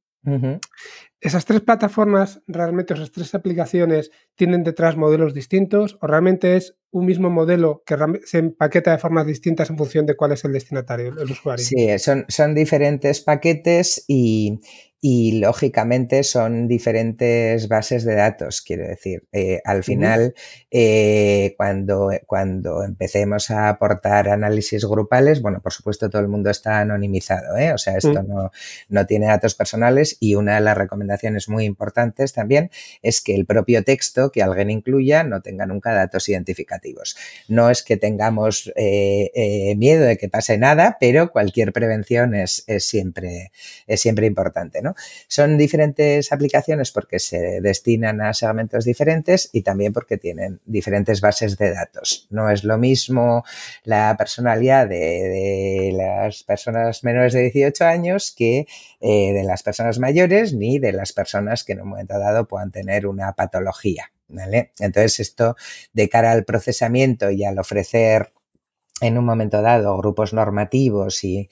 [1.19, 7.05] ¿Esas tres plataformas, realmente esas tres aplicaciones, tienen detrás modelos distintos o realmente es un
[7.05, 7.95] mismo modelo que
[8.25, 11.63] se empaqueta de formas distintas en función de cuál es el destinatario, el usuario?
[11.63, 14.59] Sí, son, son diferentes paquetes y,
[14.99, 19.27] y lógicamente son diferentes bases de datos, quiero decir.
[19.31, 20.33] Eh, al final,
[20.71, 26.79] eh, cuando, cuando empecemos a aportar análisis grupales, bueno, por supuesto todo el mundo está
[26.79, 27.73] anonimizado, ¿eh?
[27.73, 28.27] o sea, esto mm.
[28.27, 28.51] no,
[28.89, 32.71] no tiene datos personales y una de las recomendaciones muy importantes también
[33.03, 36.27] es que el propio texto que alguien incluya no tenga nunca datos
[37.47, 43.51] No es que tengamos miedo de que pase nada, pero cualquier prevención es, es siempre,
[43.87, 44.95] es siempre importante, ¿no?
[45.27, 51.57] Son diferentes aplicaciones porque se destinan a segmentos diferentes y también porque tienen diferentes bases
[51.57, 52.27] de datos.
[52.29, 53.43] No es lo mismo
[53.83, 58.67] la personalidad de, las personas menores de 18 años que
[59.01, 62.71] eh, de las personas mayores ni de las personas que en un momento dado puedan
[62.71, 64.11] tener una patología.
[64.29, 65.55] Entonces, esto
[65.93, 68.33] de cara al procesamiento y al ofrecer
[69.01, 71.49] en un momento dado grupos normativos y,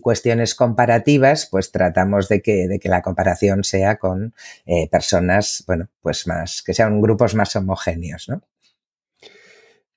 [0.00, 4.34] cuestiones comparativas, pues tratamos de que, de que la comparación sea con
[4.66, 8.42] eh, personas, bueno, pues más, que sean grupos más homogéneos, ¿no?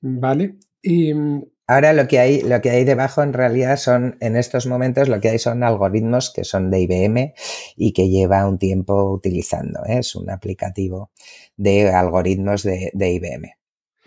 [0.01, 0.55] Vale.
[0.81, 4.67] Y mm, ahora lo que hay, lo que hay debajo en realidad son, en estos
[4.67, 7.33] momentos, lo que hay son algoritmos que son de IBM
[7.75, 9.81] y que lleva un tiempo utilizando.
[9.85, 9.99] ¿eh?
[9.99, 11.11] Es un aplicativo
[11.57, 13.55] de algoritmos de IBM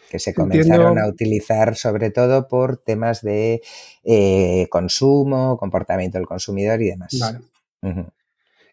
[0.09, 3.63] que se comenzaron a utilizar sobre todo por temas de
[4.05, 7.17] eh, consumo, comportamiento del consumidor y demás.
[7.21, 8.07] Vale.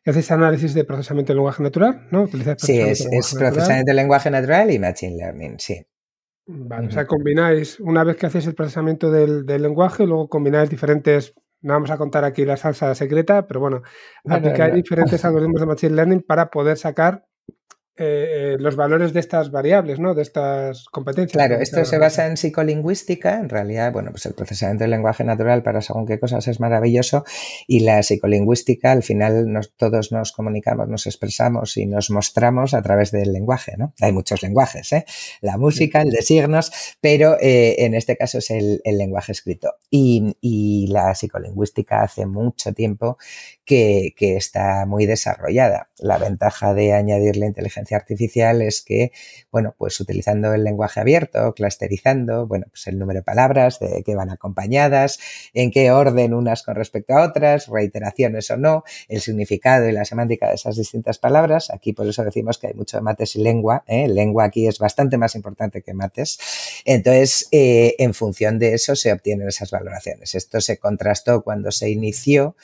[0.05, 2.27] Haces análisis de procesamiento de lenguaje natural, ¿no?
[2.57, 5.85] sí, es, procesamiento de lenguaje natural y machine learning, sí.
[6.47, 11.33] Vale, o sea, combináis, una vez que hacéis el procesamiento del, lenguaje, luego combináis diferentes
[11.61, 13.81] no vamos a contar aquí la salsa secreta, pero bueno,
[14.29, 17.25] aplicáis diferentes algoritmos de Machine Learning para poder sacar
[17.97, 20.13] eh, los valores de estas variables, ¿no?
[20.13, 21.31] De estas competencias.
[21.31, 23.39] Claro, esto se basa en psicolingüística.
[23.39, 27.23] En realidad, bueno, pues el procesamiento del lenguaje natural para según qué cosas es maravilloso
[27.67, 33.11] y la psicolingüística, al final todos nos comunicamos, nos expresamos y nos mostramos a través
[33.11, 33.93] del lenguaje, ¿no?
[34.01, 35.05] Hay muchos lenguajes, ¿eh?
[35.39, 39.75] La música, el de signos, pero eh, en este caso es el, lenguaje escrito.
[39.89, 43.17] Y, y, la psicolingüística hace mucho tiempo
[43.63, 45.89] que, que está muy desarrollada.
[45.99, 47.45] La ventaja de añadir la
[47.85, 49.11] inteligencia artificial es que,
[49.51, 54.15] bueno, pues utilizando el lenguaje abierto, clusterizando, bueno, pues el número de palabras de que
[54.15, 55.19] van acompañadas,
[55.53, 60.05] en qué orden unas con respecto a otras, reiteraciones o no, el significado y la
[60.05, 61.69] semántica de esas distintas palabras.
[61.69, 63.83] Aquí por eso decimos que hay mucho de mates y lengua.
[63.87, 64.07] ¿eh?
[64.07, 66.39] Lengua aquí es bastante más importante que mates.
[66.85, 70.35] Entonces, eh, en función de eso se obtienen esas valoraciones.
[70.35, 72.55] Esto se contrastó cuando se inició,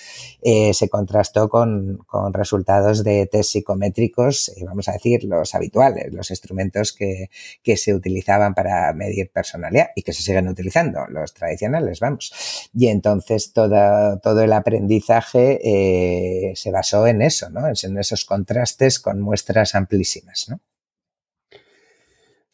[0.41, 6.30] eh, se contrastó con, con, resultados de test psicométricos, vamos a decir, los habituales, los
[6.30, 7.30] instrumentos que,
[7.76, 12.69] se utilizaban para medir personalidad y que se siguen utilizando, los tradicionales, vamos.
[12.74, 17.67] Y entonces todo, todo el aprendizaje eh, se basó en eso, ¿no?
[17.67, 20.60] En esos contrastes con muestras amplísimas, ¿no?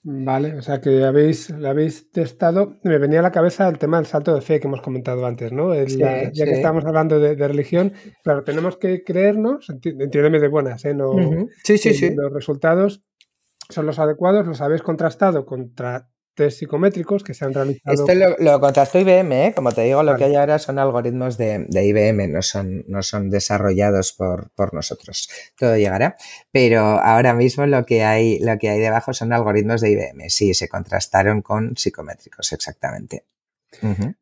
[0.10, 2.78] Vale, o sea que habéis, lo habéis testado.
[2.84, 5.52] Me venía a la cabeza el tema del salto de fe que hemos comentado antes,
[5.52, 5.76] ¿no?
[5.76, 7.92] ya que estábamos hablando de, religión,
[8.24, 10.94] claro, tenemos que creernos, entiéndeme de buenas, ¿eh?
[10.94, 11.12] No,
[11.62, 12.16] sí, sí, sí.
[12.16, 13.04] Los resultados
[13.68, 17.94] son los adecuados, los habéis contrastado contra test psicométricos que se han realizado.
[17.94, 19.54] Esto lo, lo contrastó IBM, ¿eh?
[19.56, 23.30] como te digo, lo que hay ahora son algoritmos de, IBM, no son, no son
[23.30, 25.30] desarrollados por, por, nosotros.
[25.58, 26.16] Todo llegará,
[26.52, 30.30] pero ahora mismo lo que, hay, lo que hay debajo son algoritmos de IBM.
[30.30, 33.26] Sí, se contrastaron con psicométricos, exactamente.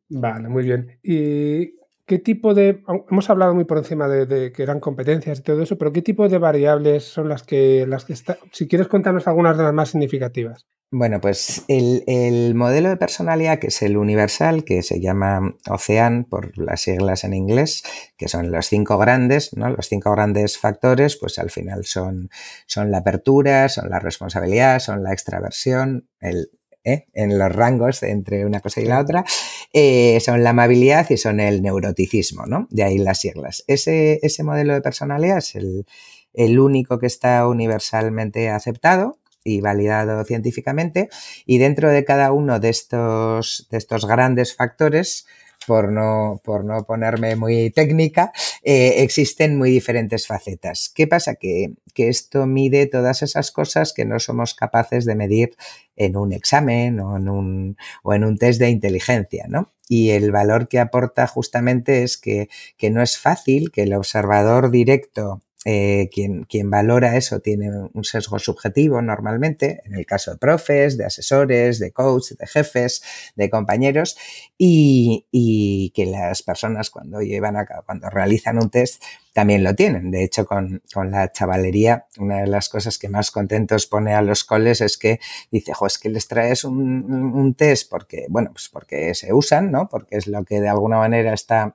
[0.08, 0.98] Vale, muy bien.
[1.02, 1.76] ¿Y
[2.06, 2.82] qué tipo de...
[3.10, 6.28] Hemos hablado muy por encima de, que eran competencias y todo eso, pero ¿qué tipo
[6.28, 9.90] de variables son las que, las que está, si quieres contarnos algunas de las más
[9.90, 10.66] significativas?
[10.92, 16.56] Bueno, pues el, modelo de personalidad, que es el universal, que se llama OCEAN por
[16.56, 17.82] las siglas en inglés,
[18.16, 19.68] que son los cinco grandes, ¿no?
[19.68, 22.30] Los cinco grandes factores, pues al final son,
[22.66, 26.50] son la apertura, son la responsabilidad, son la extraversión, el,
[26.84, 27.08] ¿eh?
[27.14, 29.24] en los rangos entre una cosa y la otra,
[29.72, 32.68] eh, son la amabilidad y son el neuroticismo, ¿no?
[32.70, 33.64] De ahí las siglas.
[33.66, 35.84] Ese, ese modelo de personalidad es el,
[36.32, 41.08] el único que está universalmente aceptado y validado científicamente.
[41.46, 45.26] Y dentro de cada uno de estos, de estos grandes factores,
[45.66, 48.32] por no, por no ponerme muy técnica,
[48.62, 50.90] eh, existen muy diferentes facetas.
[50.94, 51.34] ¿Qué pasa?
[51.34, 55.56] Que, que, esto mide todas esas cosas que no somos capaces de medir
[55.96, 59.72] en un examen o en un, o en un test de inteligencia, ¿no?
[59.88, 64.70] Y el valor que aporta justamente es que, que no es fácil que el observador
[64.70, 70.36] directo eh, quien, quien, valora eso tiene un sesgo subjetivo normalmente, en el caso de
[70.36, 73.02] profes, de asesores, de coaches, de jefes,
[73.34, 74.16] de compañeros,
[74.56, 79.02] y, y, que las personas cuando llevan a cuando realizan un test
[79.32, 80.12] también lo tienen.
[80.12, 84.22] De hecho, con, con, la chavalería, una de las cosas que más contentos pone a
[84.22, 85.18] los coles es que
[85.50, 89.72] dice, jo, es que les traes un, un test porque, bueno, pues porque se usan,
[89.72, 89.88] ¿no?
[89.88, 91.74] Porque es lo que de alguna manera está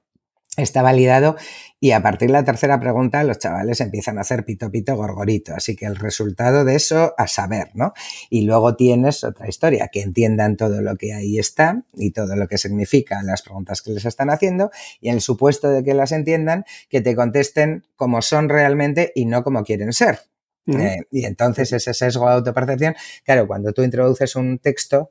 [0.58, 1.38] está validado
[1.80, 5.54] y a partir de la tercera pregunta los chavales empiezan a hacer pito pito gorgorito.
[5.56, 7.94] Así que el resultado de eso a saber, ¿no?
[8.30, 12.48] Y luego tienes otra historia, que entiendan todo lo que ahí está y todo lo
[12.48, 16.12] que significa las preguntas que les están haciendo y en el supuesto de que las
[16.12, 20.20] entiendan, que te contesten como son realmente y no como quieren ser.
[20.68, 25.10] Eh, y entonces ese sesgo de autopercepción, claro, cuando tú introduces un texto,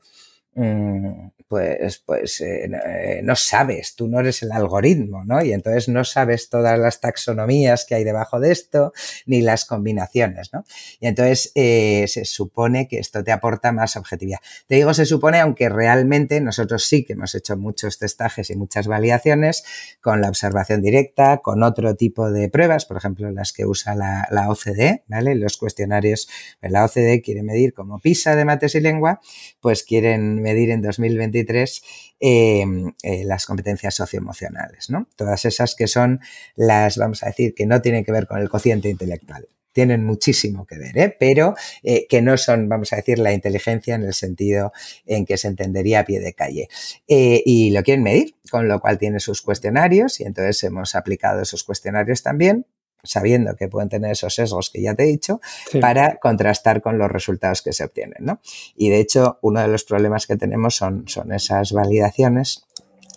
[0.53, 5.45] pues, pues eh, eh, no sabes, tú no eres el algoritmo, ¿no?
[5.45, 8.93] Y entonces no sabes todas las taxonomías que hay debajo de esto,
[9.27, 10.65] ni las combinaciones, ¿no?
[11.01, 14.39] Y entonces eh, se supone que esto te aporta más objetividad.
[14.67, 18.87] Te digo se supone, aunque realmente nosotros sí que hemos hecho muchos testajes y muchas
[18.87, 19.65] validaciones
[20.01, 24.29] con la observación directa, con otro tipo de pruebas, por ejemplo, las que usa la,
[24.31, 25.35] la OCDE, ¿vale?
[25.35, 26.29] Los cuestionarios,
[26.61, 29.21] la OCDE quiere medir como PISA de mates y lengua,
[29.61, 31.83] pues quieren medir en 2023
[32.20, 35.09] em, eh, las competencias socioemocionales, ¿no?
[35.16, 36.20] Todas esas que son
[36.57, 40.66] las, vamos a decir, que no tienen que ver con el cociente intelectual tienen muchísimo
[40.66, 41.16] que ver, ¿eh?
[41.16, 44.72] pero eh, que no son, vamos a decir, la inteligencia en el sentido
[45.07, 46.68] en que se entendería a pie de calle.
[47.07, 51.62] Y lo quieren medir, con lo cual tiene sus cuestionarios y entonces hemos aplicado esos
[51.62, 52.66] cuestionarios también
[53.03, 55.41] sabiendo que pueden tener esos sesgos que ya te he dicho,
[55.81, 58.19] para contrastar con los resultados que se obtienen.
[58.21, 58.41] ¿no?
[58.77, 62.67] Y de hecho, uno de los problemas que tenemos son, son esas validaciones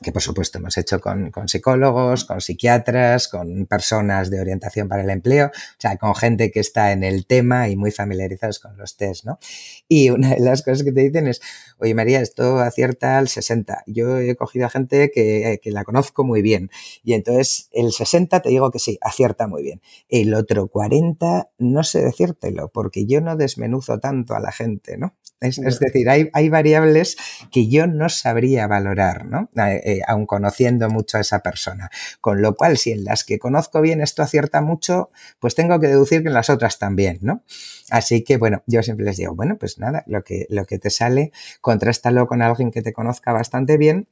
[0.03, 5.01] que por supuesto hemos hecho con, con, psicólogos, con psiquiatras, con personas de orientación para
[5.01, 8.77] el empleo, o sea, con gente que está en el tema y muy familiarizados con
[8.77, 9.39] los test, ¿no?
[9.87, 11.41] Y una de las cosas que te dicen es,
[11.79, 13.83] oye María, esto acierta al 60.
[13.87, 16.69] Yo he cogido a gente que, que la conozco muy bien
[17.03, 19.81] y entonces el 60 te digo que sí, acierta muy bien.
[20.09, 25.15] El otro 40 no sé decírtelo porque yo no desmenuzo tanto a la gente, ¿no?
[25.43, 27.17] Es, es decir, hay, hay variables
[27.51, 29.49] que yo no sabría valorar, ¿no?
[29.56, 31.89] Eh, eh, aun conociendo mucho a esa persona.
[32.21, 35.88] Con lo cual, si en las que conozco bien esto acierta mucho, pues tengo que
[35.88, 37.43] deducir que en las otras también, ¿no?
[37.89, 40.89] Así que, bueno, yo siempre les digo, bueno, pues nada, lo que, lo que te
[40.89, 44.08] sale, contrástalo con alguien que te conozca bastante bien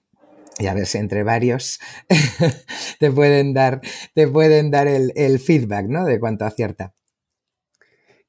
[0.60, 1.80] y a ver si entre varios
[3.00, 3.82] te pueden dar,
[4.14, 6.06] te pueden dar el, el, feedback, ¿no?
[6.06, 6.94] De cuánto acierta.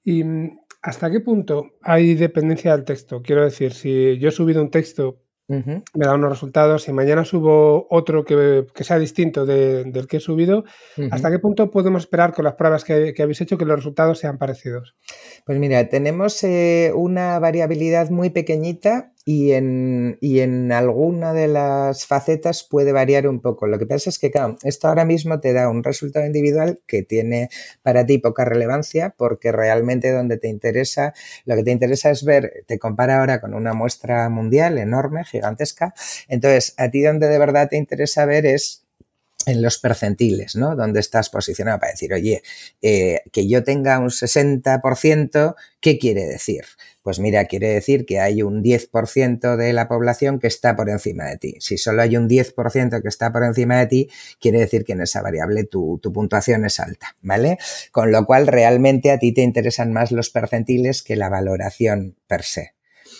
[0.05, 3.23] ¿Y mm, hasta qué punto hay dependencia del texto?
[3.23, 6.85] Quiero decir, si yo he subido un texto me da unos resultados.
[6.85, 10.65] Si mañana subo otro que, sea distinto del que he subido,
[11.11, 14.39] ¿hasta qué punto podemos esperar con las pruebas que, habéis hecho que los resultados sean
[14.39, 14.97] parecidos?
[15.45, 22.07] Pues mira, tenemos eh, una variabilidad muy pequeñita y en, y en alguna de las
[22.07, 23.67] facetas puede variar un poco.
[23.67, 27.03] Lo que pasa es que, claro, esto ahora mismo te da un resultado individual que
[27.03, 27.49] tiene
[27.83, 31.13] para ti poca relevancia porque realmente donde te interesa,
[31.45, 35.93] lo que te interesa es ver, te compara ahora con una muestra mundial enorme, gigantesca.
[36.29, 38.85] Entonces, a ti donde de verdad te interesa ver es
[39.47, 40.77] en los percentiles, ¿no?
[40.77, 42.43] Donde estás posicionado para decir, oye,
[42.81, 46.65] eh, que yo tenga un 60%, ¿qué quiere decir?
[47.03, 51.25] Pues mira, quiere decir que hay un 10% de la población que está por encima
[51.25, 51.55] de ti.
[51.59, 55.01] Si solo hay un 10% que está por encima de ti, quiere decir que en
[55.01, 57.59] esa variable tu, tu puntuación es alta, ¿vale?
[57.91, 62.43] Con lo cual, realmente a ti te interesan más los percentiles que la valoración per
[62.43, 62.75] se.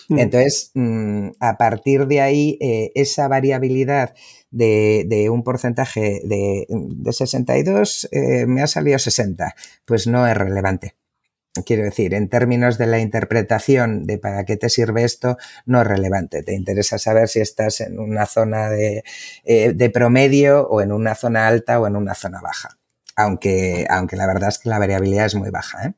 [0.09, 0.19] Mm.
[0.19, 4.13] Entonces, mm, a partir de ahí, eh, esa variabilidad
[4.53, 6.67] de, un porcentaje de,
[7.11, 10.95] 62 eh, me ha salido 60, pues no es relevante.
[11.65, 15.37] Quiero decir, en términos de la interpretación de para qué te sirve esto,
[15.67, 16.41] no es relevante.
[16.41, 19.03] Te interesa saber si estás en una zona de,
[19.43, 22.79] eh, de promedio o en una zona alta o en una zona baja.
[23.15, 25.85] Aunque, aunque la verdad es que la variabilidad es muy baja.
[25.85, 25.93] ¿eh?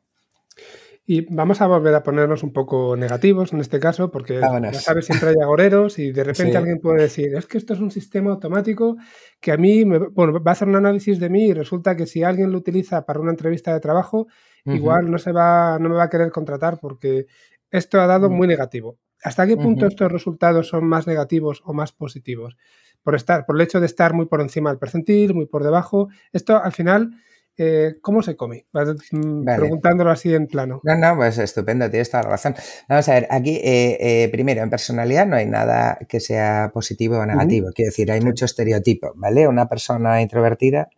[1.07, 5.05] Y vamos a volver a ponernos un poco negativos en este caso, porque ya sabes,
[5.05, 8.31] siempre hay agoreros y de repente alguien puede decir, es que esto es un sistema
[8.31, 8.97] automático
[9.39, 12.07] que a mí, me, bueno, va a hacer un análisis de mí y resulta que
[12.07, 14.25] si alguien lo utiliza para una entrevista de trabajo,
[14.65, 17.27] igual no, se va, no me va a querer contratar porque
[17.69, 18.33] esto ha dado mm.
[18.33, 18.97] muy negativo.
[19.23, 22.57] ¿Hasta qué punto estos resultados son más negativos o más positivos?
[23.03, 26.09] Por, estar, por el hecho de estar muy por encima del percentil, muy por debajo.
[26.31, 27.11] Esto al final
[27.57, 28.65] eh, ¿cómo se come?
[29.11, 30.81] Mm, preguntándolo así en plano.
[30.83, 32.55] No, no, pues estupendo, tienes toda la razón.
[32.87, 37.17] Vamos a ver, aquí, eh, eh, primero, en personalidad no hay nada que sea positivo
[37.17, 37.69] o negativo.
[37.73, 39.47] Quiero decir, hay mucho estereotipo, ¿vale?
[39.47, 40.89] Una persona introvertida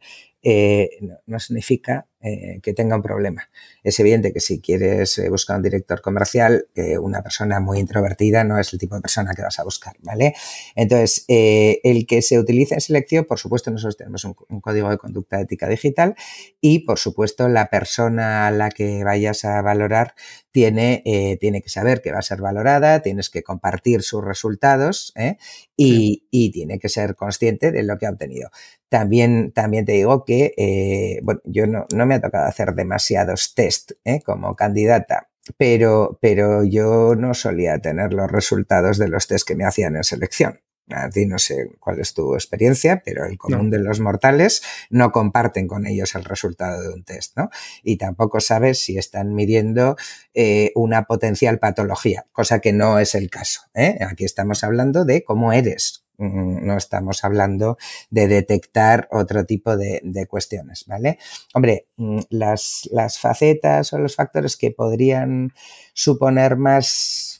[1.25, 3.49] no, significa que tenga un problema.
[3.84, 6.68] Es evidente que si quieres buscar un director comercial,
[6.99, 10.34] una persona muy introvertida no es el tipo de persona que vas a buscar, ¿vale?
[10.76, 14.97] Entonces, el que se utiliza en selección, por supuesto, nosotros tenemos un, un, código de
[14.97, 16.15] conducta ética digital
[16.59, 20.15] y, por supuesto, la persona a la que vayas a valorar
[20.57, 25.13] tiene, eh, tiene que saber que va a ser valorada, tienes que compartir sus resultados
[25.15, 25.38] ¿eh?
[25.76, 28.49] y, y, tiene que ser consciente de lo que ha obtenido.
[28.89, 33.53] También, también te digo que, eh, bueno, yo no, no, me ha tocado hacer demasiados
[33.53, 34.21] test ¿eh?
[34.25, 39.65] como candidata, pero, pero yo no solía tener los resultados de los test que me
[39.65, 40.59] hacían en selección.
[40.89, 45.11] A ti no sé cuál es tu experiencia, pero el común de los mortales no
[45.11, 47.49] comparten con ellos el resultado de un test, ¿no?
[47.83, 49.97] Y tampoco sabes si están midiendo
[50.33, 53.63] eh, una potencial patología, cosa que no es el caso.
[53.73, 53.97] ¿eh?
[53.99, 57.78] Aquí estamos hablando de cómo eres, no estamos hablando
[58.09, 61.20] de detectar otro tipo de, cuestiones, ¿vale?
[61.53, 65.53] Hombre, mm, las, las facetas o los factores que podrían
[65.93, 67.38] suponer más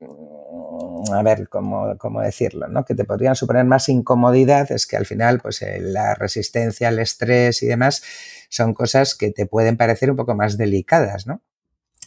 [0.00, 2.84] Mm, a ver, ¿cómo, cómo, decirlo, ¿no?
[2.84, 6.98] Que te podrían suponer más incomodidad, es que al final, pues eh, la resistencia al
[7.00, 8.02] estrés y demás
[8.48, 11.42] son cosas que te pueden parecer un poco más delicadas, ¿no?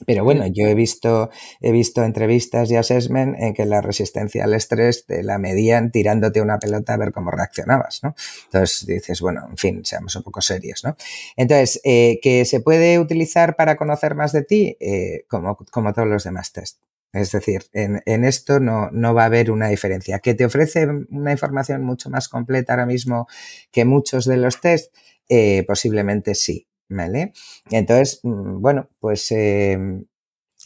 [0.06, 1.30] Pero bueno, yo he visto,
[1.60, 6.42] he visto entrevistas y assessment en que la resistencia al estrés te la medían tirándote
[6.42, 8.16] una pelota a ver cómo reaccionabas, ¿no?
[8.46, 10.96] Entonces dices, bueno, en fin, seamos un poco serios, ¿no?
[11.36, 16.08] Entonces, eh, que se puede utilizar para conocer más de ti, eh, como, como todos
[16.08, 16.80] los demás test.
[17.14, 20.20] Es decir, en, en esto no, no, va a haber una diferencia.
[20.20, 23.28] ¿Que te ofrece una información mucho más completa ahora mismo
[23.72, 24.96] que muchos de los test?
[25.28, 26.68] Eh, posiblemente sí.
[26.94, 27.32] ¿Vale?
[27.70, 29.80] Entonces, mm, bueno, pues eh,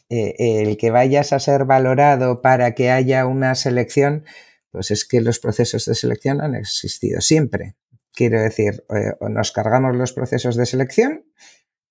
[0.10, 4.26] eh, el que vayas a ser valorado para que haya una selección,
[4.72, 7.76] pues es que los procesos de selección han existido siempre.
[8.12, 8.84] Quiero decir,
[9.20, 11.26] o nos cargamos los procesos de selección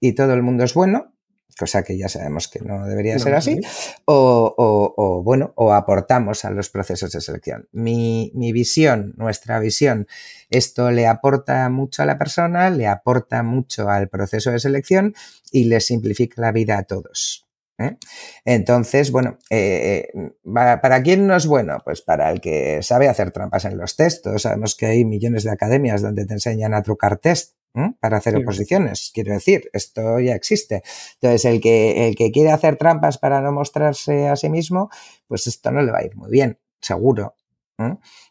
[0.00, 1.14] y todo el mundo es bueno,
[1.56, 3.60] cosa que ya sabemos que no debería ser así,
[4.04, 7.68] o, o, o, bueno, o aportamos a los procesos de selección.
[7.72, 10.06] Mi, mi, visión, nuestra visión,
[10.50, 15.14] esto le aporta mucho a la persona, le aporta mucho al proceso de selección
[15.52, 17.46] y le simplifica la vida a todos.
[17.78, 17.96] ¿eh?
[18.44, 20.08] Entonces, bueno, eh,
[20.52, 21.78] ¿para quién no es bueno?
[21.84, 24.42] Pues para el que sabe hacer trampas en los textos.
[24.42, 27.54] Sabemos que hay millones de academias donde te enseñan a trucar test
[28.00, 29.10] para hacer oposiciones.
[29.12, 30.82] Quiero decir, esto ya existe.
[31.14, 34.90] Entonces, el que, el que quiere hacer trampas para no mostrarse a sí mismo,
[35.26, 37.34] pues esto no le va a ir muy bien, seguro.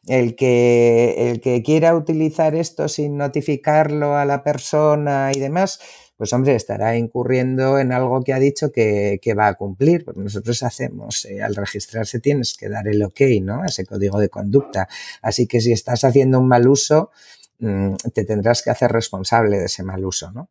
[0.08, 5.82] El, que, el que quiera utilizar esto sin notificarlo a la persona y demás,
[6.16, 10.06] pues hombre, estará incurriendo en algo que ha dicho que, que va a cumplir.
[10.06, 13.66] Pues nosotros hacemos, eh, al registrarse tienes que dar el ok, ¿no?
[13.66, 14.88] Ese código de conducta.
[15.22, 17.12] Así que si estás haciendo un mal uso,
[17.58, 20.50] te tendrás que hacer responsable de ese mal uso, ¿no?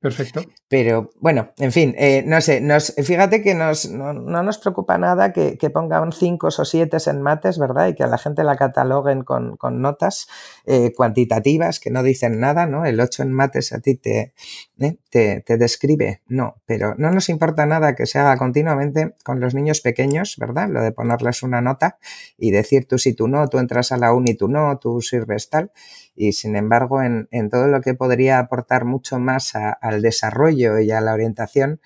[0.00, 0.42] Perfecto.
[0.68, 4.96] Pero bueno, en fin, eh, no sé, nos, fíjate que nos, no, no, nos preocupa
[4.96, 7.88] nada que, pongan cinco o siete en mates, ¿verdad?
[7.88, 10.28] Y que a la gente la cataloguen con, con notas
[10.66, 12.84] eh, cuantitativas que no dicen nada, ¿no?
[12.84, 14.34] El 8 en mates a ti te,
[14.78, 19.40] eh, te, te, describe, no, pero no nos importa nada que se haga continuamente con
[19.40, 20.68] los niños pequeños, ¿verdad?
[20.68, 21.98] Lo de ponerles una nota
[22.36, 25.50] y decir tú sí, tú no, tú entras a la uni, tú no, tú sirves
[25.50, 25.72] tal
[26.18, 30.78] y sin embargo en, en todo lo que podría aportar mucho más a, al desarrollo
[30.78, 31.80] y a la orientación,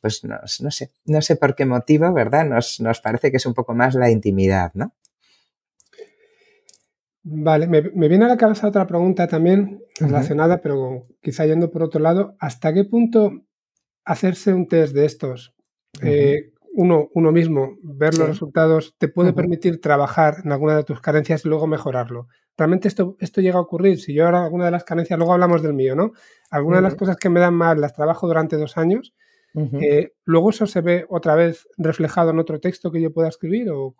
[0.00, 2.46] pues nos, no sé, no sé por qué motivo, ¿verdad?
[2.46, 4.94] Nos, nos parece que es un poco más la intimidad, ¿no?
[7.28, 10.62] Vale, me, me, viene a la cabeza otra pregunta también relacionada, uh -huh.
[10.62, 12.36] pero quizá yendo por otro lado.
[12.38, 13.42] ¿Hasta qué punto
[14.04, 15.52] hacerse un test de estos,
[15.98, 16.08] uh -huh.
[16.08, 18.20] eh, uno, uno mismo, ver sí.
[18.20, 19.36] los resultados, te puede uh -huh.
[19.36, 22.28] permitir trabajar en alguna de tus carencias y luego mejorarlo?
[22.58, 24.00] realmente esto, esto llega a ocurrir.
[24.00, 26.12] Si yo ahora alguna de las carencias, luego hablamos del mío, ¿no?
[26.50, 26.84] Algunas uh -huh.
[26.84, 29.14] de las cosas que me dan mal las trabajo durante dos años
[29.80, 33.70] Eh, ¿Luego eso se ve otra vez reflejado en otro texto que yo pueda escribir?
[33.70, 33.94] O...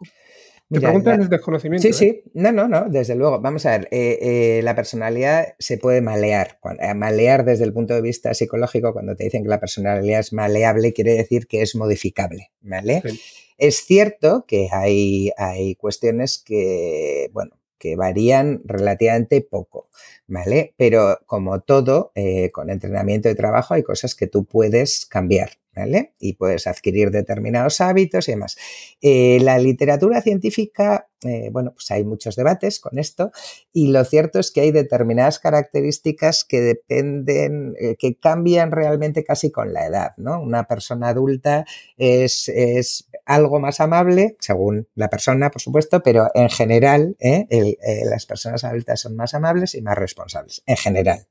[0.69, 1.87] Te preguntan desde desconocimiento.
[1.87, 3.41] Sí, sí, no, no, no, desde luego.
[3.41, 6.59] Vamos a ver, la personalidad se puede malear.
[6.97, 10.93] Malear desde el punto de vista psicológico, cuando te dicen que la personalidad es maleable,
[10.93, 13.03] quiere decir que es modificable, ¿vale?
[13.59, 19.89] Es cierto que hay, hay cuestiones que, bueno, que varían relativamente poco,
[20.27, 20.75] ¿vale?
[20.77, 26.15] Pero como todo, eh, con entrenamiento de trabajo hay cosas que tú puedes cambiar, ¿vale?
[26.19, 28.57] Y puedes adquirir determinados hábitos y demás.
[29.03, 33.31] Eh, la literatura científica, eh, bueno, pues hay muchos debates con esto
[33.73, 39.51] y lo cierto es que hay determinadas características que dependen, eh, que cambian realmente casi
[39.51, 40.41] con la edad, ¿no?
[40.41, 41.65] Una persona adulta
[41.97, 48.63] es, es algo más amable, según la persona, por supuesto, pero en general las personas
[48.65, 51.27] adultas son más amables y más responsables, en general.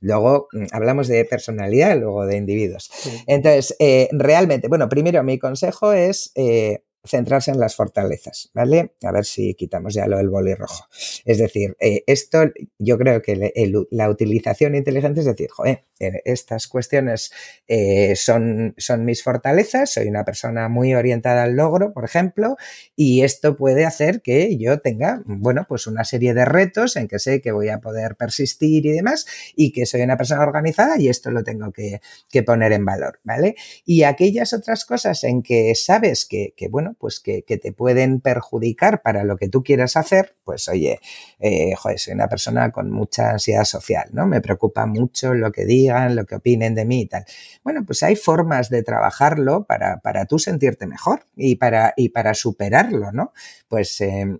[0.00, 2.90] Luego mm, hablamos de personalidad, luego de individuos.
[3.26, 8.92] Entonces, eh, realmente, bueno, primero mi consejo es eh, centrarse en las fortalezas, ¿vale?
[9.02, 10.86] A ver si quitamos ya lo del boli rojo.
[11.24, 12.44] Es decir, eh, esto
[12.78, 13.52] yo creo que
[13.90, 17.32] la utilización inteligente es decir, joder, estas cuestiones
[17.68, 22.56] eh, son, son mis fortalezas, soy una persona muy orientada al logro, por ejemplo,
[22.94, 27.18] y esto puede hacer que yo tenga, bueno, pues una serie de retos en que
[27.18, 31.08] sé que voy a poder persistir y demás, y que soy una persona organizada y
[31.08, 32.00] esto lo tengo que,
[32.44, 33.56] poner en valor, ¿vale?
[33.86, 39.24] Y aquellas otras cosas en que sabes que, bueno, pues que, te pueden perjudicar para
[39.24, 41.00] lo que tú quieras hacer, pues oye,
[41.40, 44.26] eh, joder, soy una persona con mucha ansiedad social, ¿no?
[44.26, 47.24] Me preocupa mucho lo que digo lo que opinen de mí y tal.
[47.62, 52.34] Bueno, pues hay formas de trabajarlo para, para tú sentirte mejor y para, y para
[52.34, 53.32] superarlo, ¿no?
[53.68, 54.38] Pues em,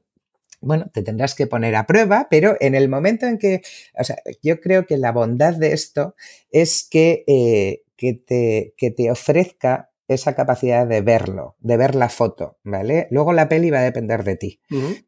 [0.61, 3.62] bueno, te tendrás que poner a prueba, pero en el momento en que,
[3.98, 6.14] o sea, yo creo que la bondad de esto
[6.50, 12.09] es que, eh, que, te, que te ofrezca esa capacidad de verlo, de ver la
[12.09, 13.09] foto, ¿vale?
[13.11, 14.61] Luego la peli va a depender de ti,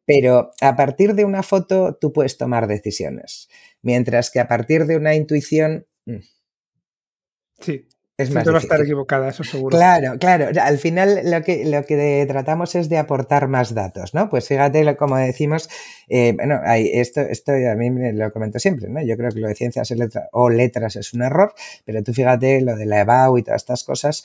[0.05, 3.49] pero a partir de una foto tú puedes tomar decisiones,
[3.83, 6.23] mientras que a partir de una intuición Mm.
[7.61, 7.87] Sí.
[8.17, 9.77] Es más va a estar equivocada, eso seguro.
[9.77, 10.49] Claro, claro.
[10.61, 14.29] Al final lo que, lo que tratamos es de aportar más datos, ¿no?
[14.29, 15.69] Pues fíjate, como decimos,
[16.09, 19.01] eh, bueno, hay, esto, esto a mí me lo comento siempre, ¿no?
[19.03, 19.95] Yo creo que lo de ciencias
[20.33, 23.85] o letras es un error, pero tú fíjate lo de la EBAU y todas estas
[23.85, 24.25] cosas,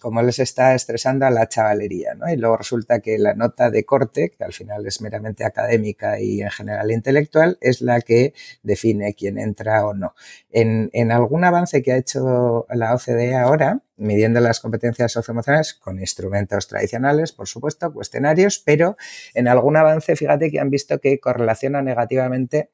[0.00, 2.28] cómo les está estresando a la chavalería, ¿no?
[2.32, 6.42] Y luego resulta que la nota de corte, que al final es meramente académica y
[6.42, 10.14] en general intelectual, es la que define quién entra o no.
[10.50, 16.00] En, en algún avance que ha hecho la OCDE ahora, midiendo las competencias socioemocionales con
[16.00, 18.96] instrumentos tradicionales, por supuesto, cuestionarios, pero
[19.34, 22.70] en algún avance, fíjate que han visto que correlaciona negativamente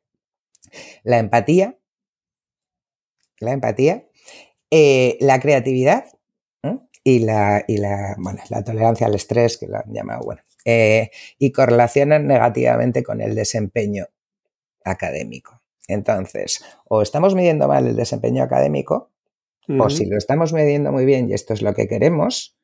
[1.02, 1.76] la empatía,
[3.38, 4.06] la empatía,
[4.70, 6.06] eh, la creatividad
[7.06, 11.12] y la, y la, bueno, la tolerancia al estrés, que lo han llamado, bueno, eh,
[11.38, 14.08] y correlacionan negativamente con el desempeño
[14.84, 15.62] académico.
[15.86, 19.12] Entonces, o estamos midiendo mal el desempeño académico,
[19.78, 22.58] o si lo estamos midiendo muy bien y esto es lo que queremos,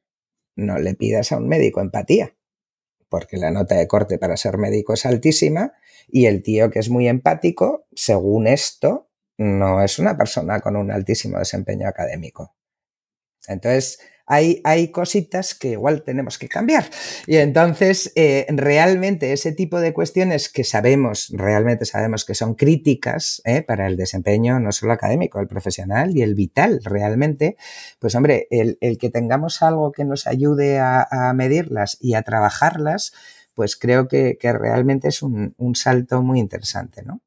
[0.57, 2.35] no le pidas a un médico empatía,
[3.09, 5.73] porque la nota de corte para ser médico es altísima
[6.09, 10.91] y el tío que es muy empático, según esto, no es una persona con un
[10.91, 12.57] altísimo desempeño académico.
[13.49, 13.99] Entonces,
[14.33, 16.85] hay, cositas que igual tenemos que cambiar.
[17.27, 23.43] Y entonces, eh, realmente ese tipo de cuestiones que sabemos, realmente sabemos que son críticas
[23.45, 27.57] eh, para el desempeño no solo académico, el profesional y el vital, realmente,
[27.99, 33.13] pues hombre, el, que tengamos algo que nos ayude a, medirlas y a trabajarlas,
[33.55, 37.21] pues creo que, realmente es un, un salto muy interesante, ¿no?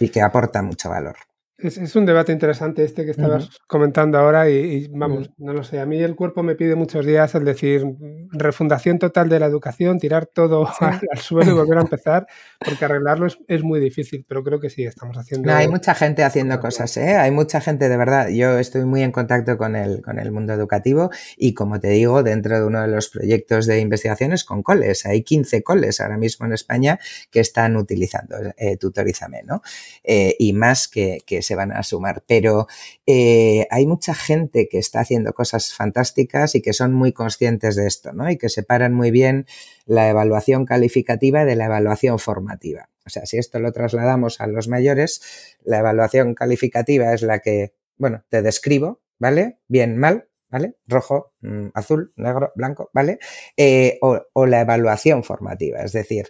[0.00, 1.29] Y que aporta mucho valor.
[1.62, 5.86] Es, un debate interesante este que estabas comentando ahora y, vamos, no lo sé, a
[5.86, 7.84] mí el cuerpo me pide muchos días el decir
[8.30, 12.26] refundación total de la educación, tirar todo al, suelo y volver a empezar,
[12.58, 15.50] porque arreglarlo es, muy difícil, pero creo que sí, estamos haciendo...
[15.50, 17.16] No, hay mucha gente haciendo cosas, ¿eh?
[17.16, 20.54] hay mucha gente de verdad, yo estoy muy en contacto con el, con el mundo
[20.54, 25.04] educativo y como te digo, dentro de uno de los proyectos de investigaciones con coles,
[25.04, 26.98] hay 15 coles ahora mismo en España
[27.30, 29.62] que están utilizando eh, Tutorízame, ¿no?
[30.04, 32.68] Eh, y más que, que se van a sumar, pero
[33.06, 37.88] eh, hay mucha gente que está haciendo cosas fantásticas y que son muy conscientes de
[37.88, 38.30] esto, ¿no?
[38.30, 39.46] Y que separan muy bien
[39.84, 42.88] la evaluación calificativa de la evaluación formativa.
[43.04, 47.74] O sea, si esto lo trasladamos a los mayores, la evaluación calificativa es la que,
[47.96, 49.58] bueno, te describo, ¿vale?
[49.66, 50.76] Bien, mal, ¿vale?
[50.86, 53.18] Rojo, mm, azul, negro, blanco, ¿vale?
[53.56, 56.28] Eh, o, o, la evaluación formativa, es decir,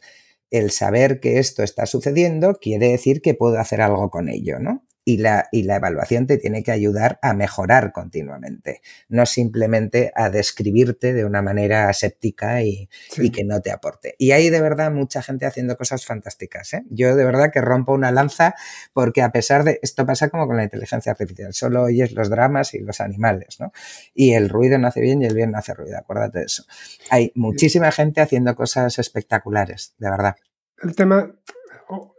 [0.50, 4.86] el saber que esto está sucediendo quiere decir que puedo hacer algo con ello, ¿no?
[5.04, 10.30] Y la, y la evaluación te tiene que ayudar a mejorar continuamente, no simplemente a
[10.30, 12.88] describirte de una manera aséptica y,
[13.32, 14.14] que no te aporte.
[14.18, 16.74] Y hay de verdad mucha gente haciendo cosas fantásticas.
[16.74, 16.84] ¿eh?
[16.90, 18.54] Yo de verdad que rompo una lanza
[18.92, 22.74] porque a pesar de esto pasa como con la inteligencia artificial, solo oyes los dramas
[22.74, 23.72] y los animales, ¿no?
[24.14, 26.64] Y el ruido no hace bien y el bien no hace ruido, acuérdate de eso.
[27.10, 30.36] Hay muchísima gente haciendo cosas espectaculares, de verdad.
[30.82, 31.34] El tema,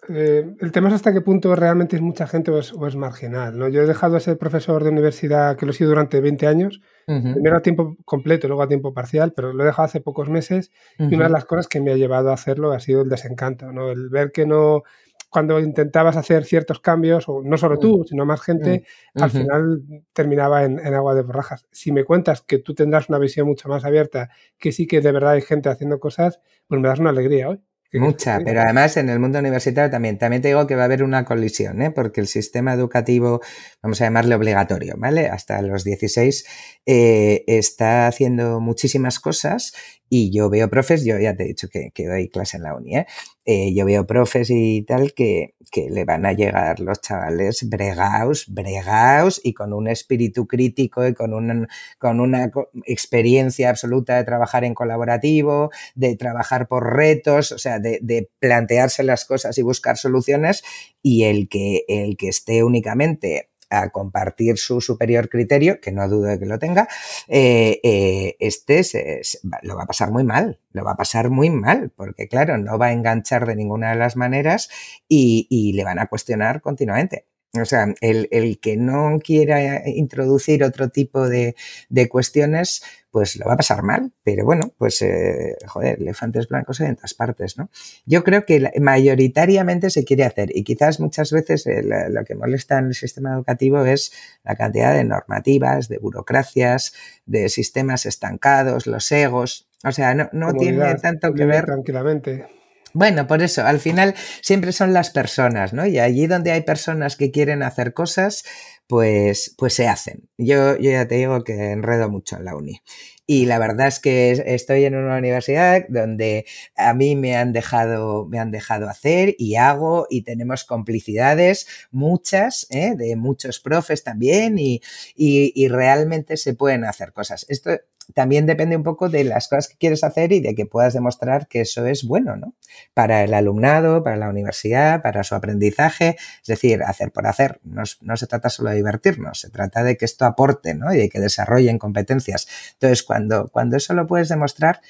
[0.09, 3.57] eh, el tema es hasta qué punto realmente es mucha gente o es, marginal.
[3.57, 3.67] ¿no?
[3.69, 6.81] Yo he dejado de ser profesor de universidad, que lo he sido durante 20 años,
[7.05, 10.71] primero a tiempo completo, luego a tiempo parcial, pero lo he dejado hace pocos meses
[10.97, 13.71] y una de las cosas que me ha llevado a hacerlo ha sido el desencanto,
[13.73, 13.91] ¿no?
[13.91, 14.83] el ver que no,
[15.29, 18.85] cuando intentabas hacer ciertos cambios, o no solo tú, sino más gente,
[19.15, 19.81] al final
[20.13, 21.65] terminaba en, en, agua de borrajas.
[21.71, 25.11] Si me cuentas que tú tendrás una visión mucho más abierta, que sí que de
[25.11, 27.61] verdad hay gente haciendo cosas, pues me das una alegría hoy.
[27.93, 30.17] Mucha, pero además en el mundo universitario también.
[30.17, 31.91] También te digo que va a haber una colisión, ¿eh?
[31.91, 33.41] porque el sistema educativo,
[33.81, 35.27] vamos a llamarle obligatorio, ¿vale?
[35.27, 36.45] Hasta los 16,
[36.85, 39.73] eh, está haciendo muchísimas cosas
[40.13, 42.75] y yo veo profes, yo ya te he dicho que, que doy clase en la
[42.75, 43.07] uni, ¿eh?
[43.45, 48.45] Eh, yo veo profes y tal que, que, le van a llegar los chavales bregaos,
[48.49, 52.51] bregaos y con un espíritu crítico y con, con una
[52.85, 59.03] experiencia absoluta de trabajar en colaborativo, de trabajar por retos, o sea, de, de plantearse
[59.03, 60.61] las cosas y buscar soluciones
[61.01, 66.27] y el que, el que esté únicamente a compartir su superior criterio, que no dudo
[66.27, 66.87] de que lo tenga,
[67.27, 69.21] eh, eh, este se,
[69.63, 72.77] lo va a pasar muy mal, lo va a pasar muy mal, porque claro, no
[72.77, 74.69] va a enganchar de ninguna de las maneras
[75.07, 77.25] y, y le van a cuestionar continuamente.
[77.59, 81.55] O sea, el, el, que no quiera introducir otro tipo de,
[81.89, 82.81] de, cuestiones,
[83.11, 84.11] pues lo va a pasar mal.
[84.23, 87.69] Pero bueno, pues, eh, joder, elefantes blancos hay en todas partes, ¿no?
[88.05, 92.79] Yo creo que mayoritariamente se quiere hacer y quizás muchas veces eh, lo que molesta
[92.79, 96.93] en el sistema educativo es la cantidad de normativas, de burocracias,
[97.25, 99.67] de sistemas estancados, los egos.
[99.83, 101.65] O sea, no, no tiene tanto que ver.
[101.65, 102.47] Tranquilamente
[102.93, 105.85] bueno, por eso, al final siempre son las personas, ¿no?
[105.85, 108.43] Y allí donde hay personas que quieren hacer cosas,
[108.91, 110.27] pues, pues se hacen.
[110.37, 112.81] Yo, yo ya te digo que enredo mucho en la uni.
[113.25, 118.27] Y la verdad es que estoy en una universidad donde a mí me han dejado,
[118.27, 122.95] me han dejado hacer y hago y tenemos complicidades, muchas, ¿eh?
[122.97, 124.81] de muchos profes también, y,
[125.15, 127.45] y, y realmente se pueden hacer cosas.
[127.47, 127.79] Esto
[128.13, 131.47] también depende un poco de las cosas que quieres hacer y de que puedas demostrar
[131.47, 132.55] que eso es bueno, ¿no?
[132.93, 136.17] Para el alumnado, para la universidad, para su aprendizaje.
[136.41, 137.59] Es decir, hacer por hacer.
[137.63, 140.93] No, no se trata solo de divertirnos, se trata de que esto aporte, ¿no?
[140.93, 142.47] Y de que desarrollen competencias.
[142.73, 144.81] Entonces, cuando, cuando eso lo puedes demostrar,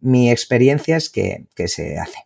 [0.00, 2.18] mi experiencia es que, que se hace.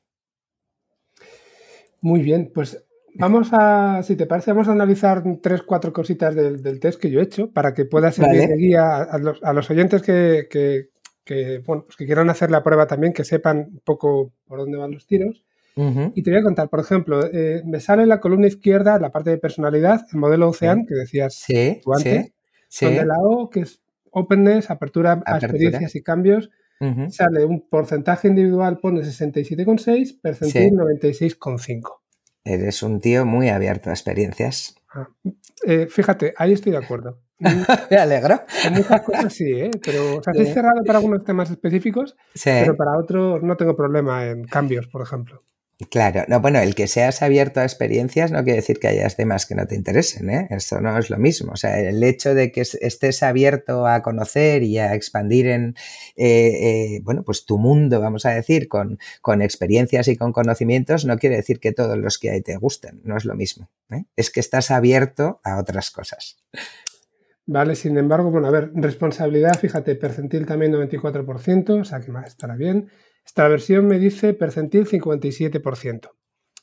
[2.01, 2.84] Muy bien, pues
[3.17, 7.21] Vamos a, si te parece, vamos a analizar tres, cuatro cositas del, test que yo
[7.21, 10.89] he hecho para que pueda servir de guía a, los, oyentes que,
[11.65, 14.93] bueno, pues que quieran hacer la prueba también, que sepan un poco por dónde van
[14.93, 15.45] los tiros.
[15.77, 19.11] Y te voy a contar, por ejemplo, eh, me sale en la columna izquierda la
[19.11, 22.33] parte de personalidad, el modelo Ocean, que decías sí, tú antes,
[22.69, 23.81] sí, donde la O, que es
[24.13, 26.51] openness, apertura, a experiencias y cambios,
[27.09, 32.04] sale un porcentaje individual, pone 67,6, percentil 96,5.
[32.45, 34.77] Eres un tío muy abierto a experiencias.
[34.93, 35.09] Ah,
[35.67, 37.21] eh, fíjate, ahí estoy de acuerdo.
[37.91, 38.43] Me alegro.
[38.65, 39.71] En muchas cosas sí, ¿eh?
[39.85, 44.27] pero o sea, estoy cerrado para algunos temas específicos, pero para otros no tengo problema
[44.27, 45.43] en cambios, por ejemplo.
[45.91, 49.45] Claro, no, bueno, el que seas abierto a experiencias no quiere decir que hayas temas
[49.45, 50.47] que no te interesen, ¿eh?
[50.51, 51.53] Esto no es lo mismo.
[51.53, 55.75] O sea, el hecho de que estés abierto a conocer y a expandir en,
[56.15, 61.05] eh, eh, bueno, pues tu mundo, vamos a decir, con, con, experiencias y con conocimientos,
[61.05, 63.69] no quiere decir que todos los que hay te gusten, no es lo mismo.
[63.91, 64.05] ¿eh?
[64.15, 66.37] Es que estás abierto a otras cosas.
[67.47, 72.29] Vale, sin embargo, bueno, a ver, responsabilidad, fíjate, percentil también 94%, o sea que más
[72.29, 72.91] estará bien.
[73.25, 76.11] Esta versión me dice percentil 57%,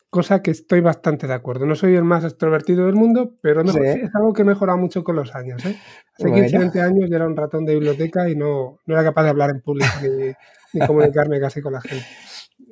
[0.09, 1.65] cosa que estoy bastante de acuerdo.
[1.65, 5.15] No soy el más extrovertido del mundo, pero no, es algo que mejora mucho con
[5.15, 5.65] los años.
[5.65, 5.77] ¿eh?
[6.17, 9.23] Hace 15, 20 años yo era un ratón de biblioteca y no, no era capaz
[9.23, 10.33] de hablar en público ni,
[10.73, 12.05] ni comunicarme casi con la gente.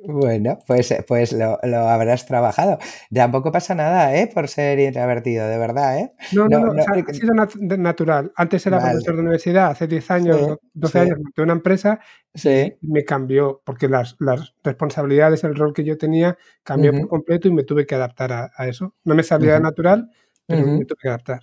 [0.06, 2.78] Bueno, pues, pues lo, lo, habrás trabajado.
[3.12, 4.30] Tampoco pasa nada, ¿eh?
[4.32, 6.12] Por ser introvertido, de verdad, ¿eh?
[6.32, 8.32] No, no, no, no, ha sido natural.
[8.36, 12.00] Antes era profesor de universidad, hace 10 años, 12 años, monté una empresa
[12.34, 12.76] sí.
[12.80, 17.48] y me cambió, porque las, las, responsabilidades, el rol que yo tenía, cambió por completo
[17.48, 18.94] y me tuve que adaptar a, a eso.
[19.04, 20.10] No me salía natural,
[20.46, 21.40] pero me tuve que adaptar.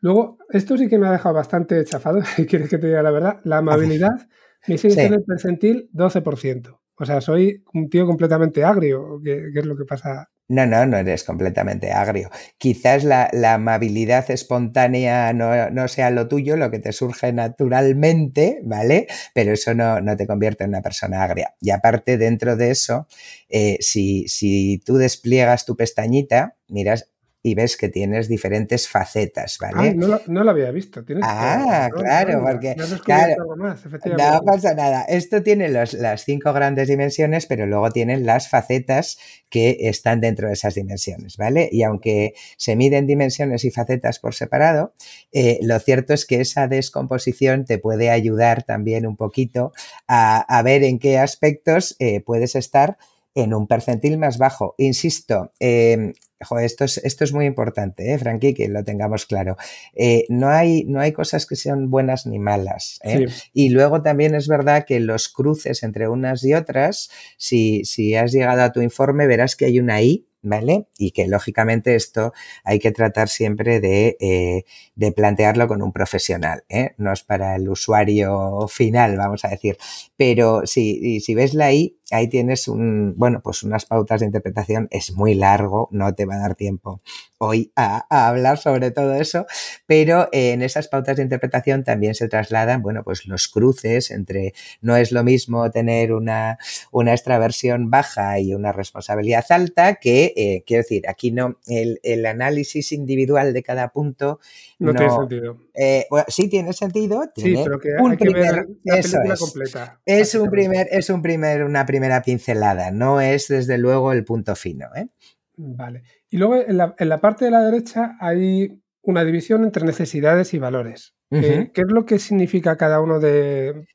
[0.00, 3.10] Luego, esto sí que me ha dejado bastante chafado, si quieres que te diga la
[3.10, 3.40] verdad.
[3.44, 4.28] La amabilidad.
[4.66, 5.18] Me sigue sí.
[5.26, 6.80] percentil 12%.
[7.00, 10.28] O sea, soy un tío completamente agrio, que, es lo que pasa.
[10.48, 12.28] No, no, no eres completamente agrio.
[12.58, 19.06] Quizás la, amabilidad espontánea no, sea lo tuyo, lo que te surge naturalmente, ¿vale?
[19.32, 21.54] Pero eso no, te convierte en una persona agria.
[21.60, 23.06] Y aparte, dentro de eso,
[23.48, 27.10] eh, si, si tú despliegas tu pestañita, miras,
[27.42, 29.90] y ves que tienes diferentes facetas, ¿vale?
[29.90, 31.02] Ah, no, lo, había visto.
[31.22, 35.04] ah, claro, porque no pasa nada.
[35.04, 39.18] Esto tiene las cinco grandes dimensiones, pero luego tienen las facetas
[39.48, 41.70] que están dentro de esas dimensiones, ¿vale?
[41.72, 44.92] Y aunque se miden dimensiones y facetas por separado,
[45.32, 49.72] eh, lo cierto es que esa descomposición te puede ayudar también un poquito
[50.06, 52.98] a, ver en qué aspectos eh, puedes estar
[53.34, 54.74] en un percentil más bajo.
[54.76, 56.12] Insisto, eh,
[56.60, 59.56] esto, es, esto es muy importante, ¿eh, Frankie, que lo tengamos claro.
[59.94, 62.98] Eh, no, hay, no hay cosas que sean buenas ni malas.
[63.04, 63.26] ¿eh?
[63.52, 68.32] Y luego también es verdad que los cruces entre unas y otras, si, si has
[68.32, 70.86] llegado a tu informe, verás que hay una I ¿vale?
[70.98, 72.32] Y que lógicamente esto
[72.64, 74.64] hay que tratar siempre de, eh,
[74.94, 76.94] de plantearlo con un profesional, ¿eh?
[76.96, 79.76] No es para el usuario final, vamos a decir.
[80.16, 84.88] Pero si, si ves la I, ahí tienes un, bueno, pues unas pautas de interpretación,
[84.90, 87.00] es muy largo, no te va a dar tiempo
[87.42, 89.46] hoy a, hablar sobre todo eso,
[89.86, 94.52] pero en esas pautas de interpretación también se trasladan, bueno, pues los cruces entre,
[94.82, 96.58] no es lo mismo tener una,
[96.92, 102.26] una extraversión baja y una responsabilidad alta que, eh, quiero decir, aquí no, el, el,
[102.26, 104.38] análisis individual de cada punto
[104.78, 105.56] no, tiene sentido.
[105.74, 107.22] Eh, sí tiene sentido.
[107.36, 110.00] sí, pero que un hay primer, que ver la película es, completa.
[110.04, 114.54] Es un primer, es un primer, una primera pincelada, no es desde luego el punto
[114.56, 114.86] fino.
[114.94, 115.08] ¿eh?
[115.56, 116.02] Vale.
[116.30, 121.14] Y luego en la, parte de la derecha hay una división entre necesidades y valores.
[121.30, 123.86] ¿Qué es lo que significa cada uno de,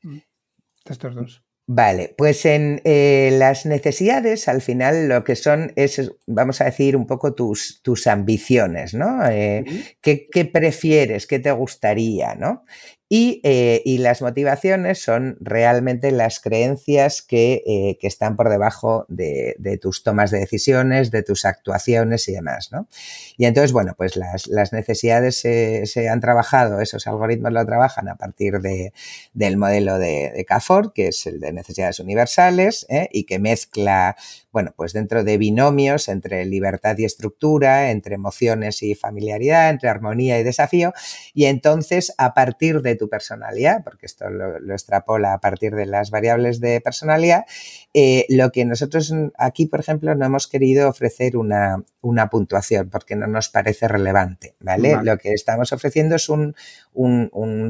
[0.84, 1.42] estos dos?
[1.68, 6.96] Vale, pues en eh, las necesidades al final lo que son es, vamos a decir,
[6.96, 9.26] un poco tus, tus ambiciones, ¿no?
[9.28, 9.64] Eh,
[10.00, 11.26] ¿qué, ¿qué, prefieres?
[11.26, 12.36] ¿Qué te gustaría?
[12.36, 12.64] ¿no?
[13.08, 20.02] Eh, y, las motivaciones son realmente las creencias que, eh, están por debajo de, tus
[20.02, 22.70] tomas de decisiones, de tus actuaciones y demás.
[22.72, 22.88] ¿no?
[23.36, 28.60] Y entonces, bueno, pues las, necesidades se, han trabajado, esos algoritmos lo trabajan a partir
[28.60, 28.92] de,
[29.34, 33.08] del modelo de, de CAFOR, que es el de necesidades universales, ¿eh?
[33.12, 34.16] y que mezcla
[34.56, 40.40] bueno, pues dentro de binomios entre libertad y estructura, entre emociones y familiaridad, entre armonía
[40.40, 40.94] y desafío,
[41.34, 46.10] y entonces a partir de tu personalidad, porque esto lo, extrapola a partir de las
[46.10, 47.44] variables de personalidad,
[47.92, 51.84] eh, lo que nosotros aquí, por ejemplo, no hemos querido ofrecer una,
[52.30, 54.96] puntuación porque no nos parece relevante, ¿vale?
[55.02, 56.54] Lo que estamos ofreciendo es un,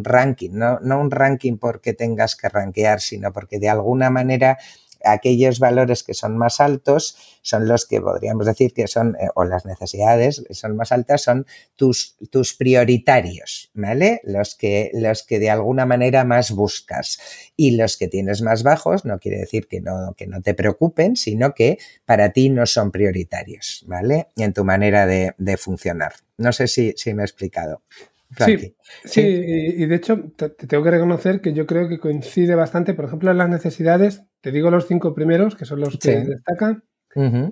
[0.05, 4.57] ranking, no, no un ranking porque tengas que rankear, sino porque de alguna manera
[5.07, 9.45] aquellos valores que son más altos son los que podríamos decir que son, eh, o
[9.45, 11.47] las necesidades son más altas, son
[11.77, 14.21] tus, tus prioritarios, ¿vale?
[14.25, 17.19] Los que, los que de alguna manera más buscas.
[17.57, 21.17] Y los que tienes más bajos no quiere decir que no, que no te preocupen,
[21.17, 24.29] sino que para ti no son prioritarios, ¿vale?
[24.37, 26.15] En tu manera de, de funcionar.
[26.39, 27.83] No sé si, si me he explicado.
[28.39, 32.93] Sí, sí, y de hecho te, tengo que reconocer que yo creo que coincide bastante,
[32.95, 36.85] por ejemplo, en las necesidades, te digo los cinco primeros, que son los que destacan,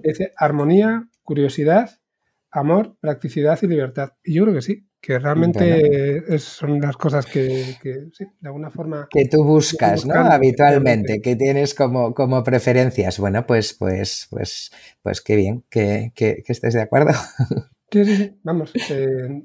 [0.02, 1.90] es armonía, curiosidad,
[2.50, 4.12] amor, practicidad y libertad.
[4.22, 7.76] Y yo creo que sí, que realmente son las cosas que,
[8.12, 9.08] sí, de alguna forma...
[9.10, 10.14] Que tú buscas, ¿no?
[10.14, 13.18] Habitualmente, que tienes como, como preferencias.
[13.18, 14.70] Bueno, pues, pues, pues,
[15.02, 17.12] pues qué bien que, que, estés de acuerdo.
[17.90, 18.40] Sí, sí, sí.
[18.42, 18.72] Vamos.
[18.90, 19.44] Eh,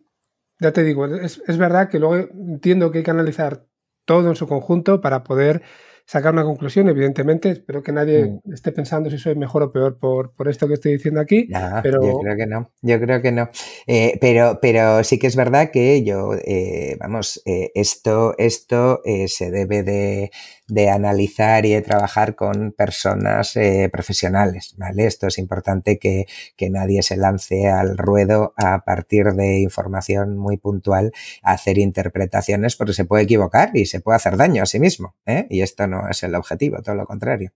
[0.60, 3.66] ya te digo, es, es, verdad que luego entiendo que hay que analizar
[4.06, 5.62] todo en su conjunto para poder
[6.10, 7.52] sacar una conclusión, evidentemente.
[7.52, 8.54] Espero que nadie mm.
[8.54, 11.48] esté pensando si soy mejor o peor por, por esto que estoy diciendo aquí.
[11.84, 12.04] pero...
[12.04, 13.50] Yo creo que no, yo creo que no.
[13.86, 19.52] Eh, pero, pero sí que es verdad que yo, eh, vamos, eh, esto, esto se
[19.52, 20.32] debe de,
[20.68, 23.54] de, analizar y de trabajar con personas
[23.92, 25.06] profesionales, ¿vale?
[25.06, 26.26] Esto es importante que,
[26.58, 31.12] que nadie se lance al ruedo a partir de información muy puntual
[31.44, 35.16] a hacer interpretaciones porque se puede equivocar y se puede hacer daño a sí mismo,
[35.50, 37.52] Y esto no es el objetivo, todo lo contrario.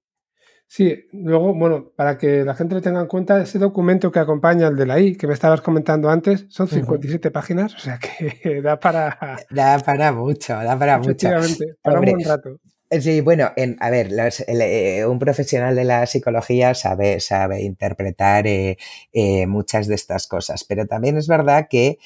[0.67, 4.67] Sí, luego, bueno, para que la gente lo tenga en cuenta, ese documento que acompaña
[4.67, 8.61] al de la I, que me estabas comentando antes, son 57 páginas, o sea que
[8.63, 9.37] da para...
[9.51, 11.29] Da para mucho, da para mucho.
[11.81, 12.59] para un buen rato.
[13.01, 14.11] Sí, bueno, en, a ver,
[14.47, 18.77] eh, un profesional de la psicología sabe, sabe interpretar eh,
[19.13, 21.97] eh, muchas de estas cosas, pero también es verdad que,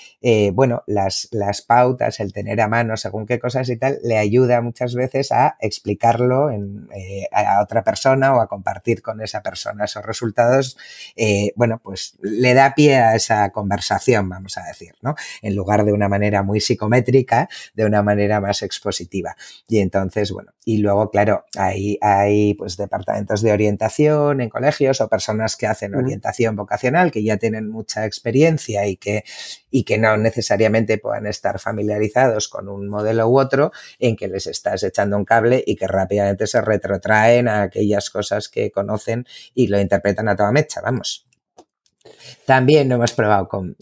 [0.54, 4.62] bueno, las, las pautas, el tener a mano según qué cosas y tal, le ayuda
[4.62, 6.50] muchas veces a explicarlo
[7.32, 10.78] a otra persona o a compartir con esa persona esos resultados.
[11.56, 15.16] bueno, pues le da pie a esa conversación, vamos a decir, ¿no?
[15.42, 19.36] En lugar de una manera muy psicométrica, de una manera más expositiva.
[19.68, 25.08] Y entonces, bueno, y luego, claro, hay, hay pues departamentos de orientación en colegios o
[25.08, 29.24] personas que hacen orientación vocacional, que ya tienen mucha experiencia y que,
[29.70, 34.48] y que no necesariamente puedan estar familiarizados con un modelo u otro, en que les
[34.48, 39.68] estás echando un cable y que rápidamente se retrotraen a aquellas cosas que conocen y
[39.68, 41.27] lo interpretan a toda mecha, vamos.
[42.46, 43.76] También lo hemos probado con,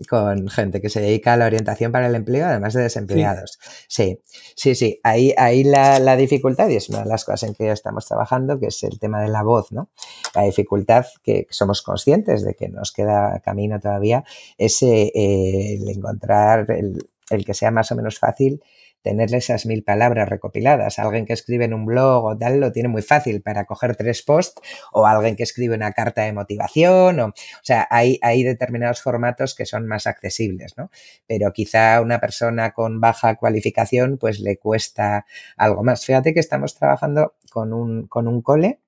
[0.50, 3.60] gente que se dedica a la orientación para el empleo, además de desempleados.
[3.88, 4.20] Sí,
[4.56, 5.00] sí, sí.
[5.04, 8.68] Ahí, ahí la, dificultad, y es una de las cosas en que estamos trabajando, que
[8.68, 9.90] es el tema de la voz, ¿no?
[10.34, 14.24] La dificultad que somos conscientes de que nos queda camino todavía
[14.58, 18.62] es eh, el encontrar el, el que sea más o menos fácil
[19.06, 20.98] tener esas mil palabras recopiladas.
[20.98, 24.24] Alguien que escribe en un blog o tal lo tiene muy fácil para coger tres
[24.24, 24.60] posts
[24.92, 29.54] o alguien que escribe una carta de motivación o, o sea, hay, hay determinados formatos
[29.54, 30.90] que son más accesibles, ¿no?
[31.28, 36.04] Pero quizá una persona con baja cualificación pues le cuesta algo más.
[36.04, 38.80] Fíjate que estamos trabajando con un, con un cole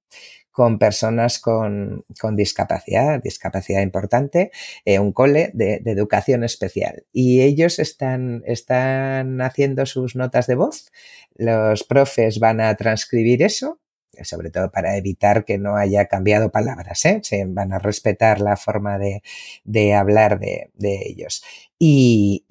[0.58, 4.50] con personas con, discapacidad, discapacidad importante,
[4.86, 7.06] eh, un cole de, educación especial.
[7.14, 10.92] Y ellos están, están haciendo sus notas de voz,
[11.36, 13.80] los profes van a transcribir eso
[14.24, 17.20] sobre todo para evitar que no haya cambiado palabras, ¿eh?
[17.22, 21.44] se van a respetar la forma de, hablar de, ellos.
[21.80, 22.44] Y,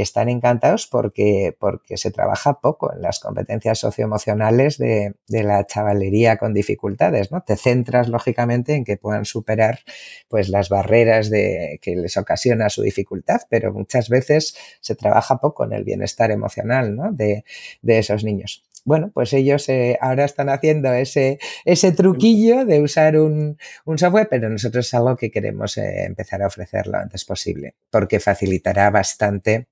[0.00, 6.36] están encantados porque, porque se trabaja poco en las competencias socioemocionales de, de, la chavalería
[6.36, 7.42] con dificultades, ¿no?
[7.42, 9.80] Te centras, lógicamente, en que puedan superar
[10.28, 15.64] pues, las barreras de, que les ocasiona su dificultad, pero muchas veces se trabaja poco
[15.64, 17.12] en el bienestar emocional ¿no?
[17.12, 17.44] de,
[17.82, 23.16] de esos niños bueno, pues ellos eh, ahora están haciendo ese, ese truquillo de usar
[23.16, 23.56] un,
[23.96, 28.18] software, pero nosotros es algo que queremos eh, empezar a ofrecer lo antes posible, porque
[28.18, 29.68] facilitará bastante,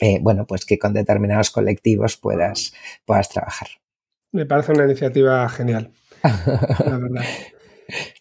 [0.00, 2.74] eh, bueno, pues que con determinados colectivos puedas,
[3.06, 3.68] puedas trabajar.
[4.32, 5.92] Me parece una iniciativa genial,
[6.22, 7.24] la verdad.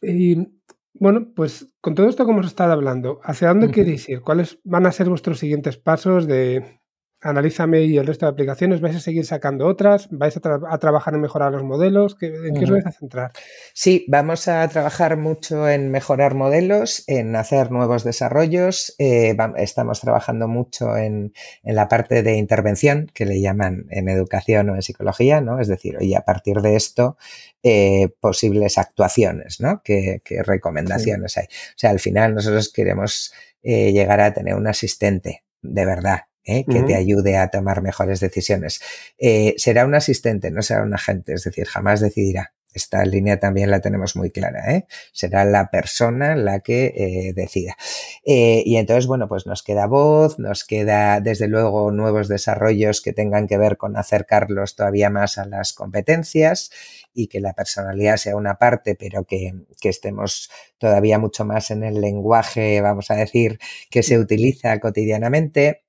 [0.02, 0.48] Y
[0.94, 4.22] bueno, pues con todo esto que hemos estado hablando, ¿hacia dónde queréis ir?
[4.22, 6.80] ¿Cuáles van a ser vuestros siguientes pasos de,
[7.24, 10.08] Analízame y el resto de aplicaciones, ¿vais a seguir sacando otras?
[10.12, 12.18] ¿Vais a, trabajar en mejorar los modelos?
[12.22, 13.32] ¿En qué os vais a centrar?
[13.74, 18.94] Sí, vamos a trabajar mucho en mejorar modelos, en hacer nuevos desarrollos.
[19.00, 24.76] Eh, estamos trabajando mucho en, la parte de intervención, que le llaman en educación o
[24.76, 25.60] en psicología, ¿no?
[25.60, 27.18] Es decir, oye, a partir de esto,
[27.64, 29.82] eh, posibles actuaciones, ¿no?
[29.84, 31.46] ¿Qué, recomendaciones hay?
[31.46, 36.66] O sea, al final nosotros queremos eh, llegar a tener un asistente de verdad, ¿eh?
[36.70, 38.82] que te ayude a tomar mejores decisiones.
[39.18, 42.54] Eh, será un asistente, no será un agente, es decir, jamás decidirá.
[42.74, 44.74] Esta línea también la tenemos muy clara.
[44.74, 44.88] ¿eh?
[45.12, 47.76] Será la persona la que decida.
[48.24, 53.46] y entonces, bueno, pues nos queda voz, nos queda desde luego nuevos desarrollos que tengan
[53.46, 56.72] que ver con acercarlos todavía más a las competencias
[57.14, 61.84] y que la personalidad sea una parte, pero que, que, estemos todavía mucho más en
[61.84, 65.84] el lenguaje, vamos a decir, que se utiliza cotidianamente.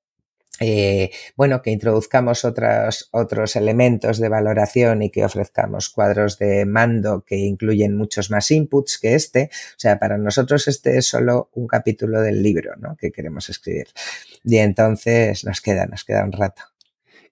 [0.59, 7.35] Eh, bueno, que introduzcamos otros, elementos de valoración y que ofrezcamos cuadros de mando que
[7.35, 9.49] incluyen muchos más inputs que este.
[9.51, 12.95] O sea, para nosotros este es solo un capítulo del libro ¿no?
[12.95, 13.87] que queremos escribir.
[14.43, 16.63] Y entonces nos queda, nos queda un rato.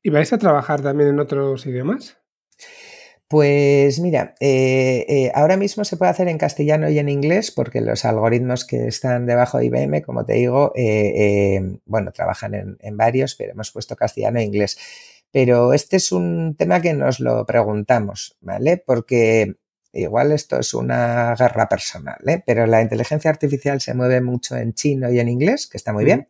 [0.01, 2.17] ¿Y vais a trabajar también en otros idiomas?
[3.34, 7.81] Pues mira, eh, eh, ahora mismo se puede hacer en castellano y en inglés porque
[7.81, 12.95] los algoritmos que están debajo de IBM, como te digo, eh, bueno, trabajan en, en,
[12.95, 14.77] varios, pero hemos puesto castellano e inglés.
[15.31, 18.77] Pero este es un tema que nos lo preguntamos, ¿vale?
[18.77, 19.55] Porque
[19.96, 22.41] Igual esto es una guerra personal, ¿eh?
[22.44, 26.04] pero la inteligencia artificial se mueve mucho en chino y en inglés, que está muy
[26.04, 26.30] bien.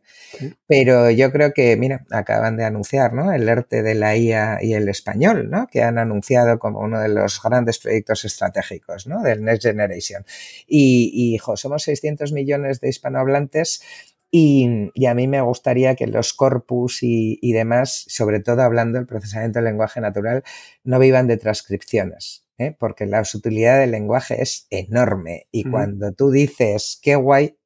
[0.68, 3.32] Pero yo creo que, mira, acaban de anunciar ¿no?
[3.32, 5.68] el ERTE de la IA y el español, ¿no?
[5.68, 9.24] que han anunciado como uno de los grandes proyectos estratégicos ¿no?
[9.24, 10.26] del Next Generation.
[10.68, 13.82] Y, y somos 600 millones de hispanohablantes.
[14.30, 18.97] Y, y, a mí me gustaría que los corpus y, y demás, sobre todo hablando
[18.97, 20.43] del procesamiento del lenguaje natural,
[20.84, 22.75] no vivan de transcripciones ¿eh?
[22.77, 27.57] porque la sutilidad del lenguaje es enorme y cuando tú dices qué guay,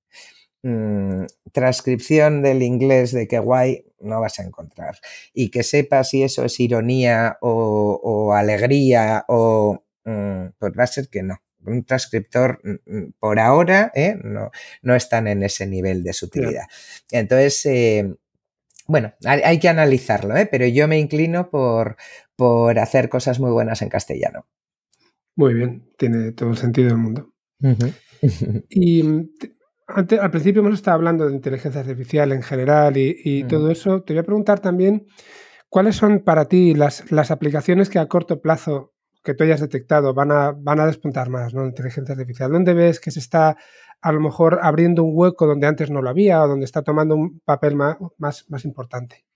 [0.64, 4.98] mm, transcripción del inglés de qué guay no vas a encontrar.
[5.34, 9.84] Y que sepas si eso es ironía o, alegría o...
[10.06, 14.18] Mm, pues va a ser que no un transcriptor mm, por ahora ¿eh?
[14.24, 16.64] no, no, están en ese nivel de sutilidad.
[17.12, 18.16] Entonces, eh,
[18.88, 20.46] bueno, hay, que analizarlo, ¿eh?
[20.46, 21.98] pero yo me inclino por,
[22.36, 24.48] por hacer cosas muy buenas en castellano.
[25.38, 27.32] Muy bien, tiene todo el sentido del mundo.
[28.70, 29.30] y mm,
[29.88, 34.02] antes, al principio hemos estado hablando de inteligencia artificial en general y, todo eso.
[34.02, 35.06] Te voy a preguntar también
[35.70, 40.16] cuáles son para ti las, las, aplicaciones que a corto plazo que tú hayas detectado
[40.16, 41.66] van a, van a despuntar más, ¿no?
[41.68, 42.52] Inteligencia artificial.
[42.52, 43.58] ¿Dónde ves que se está
[44.02, 47.14] a lo mejor abriendo un hueco donde antes no lo había o donde está tomando
[47.14, 49.27] un papel más, más, importante?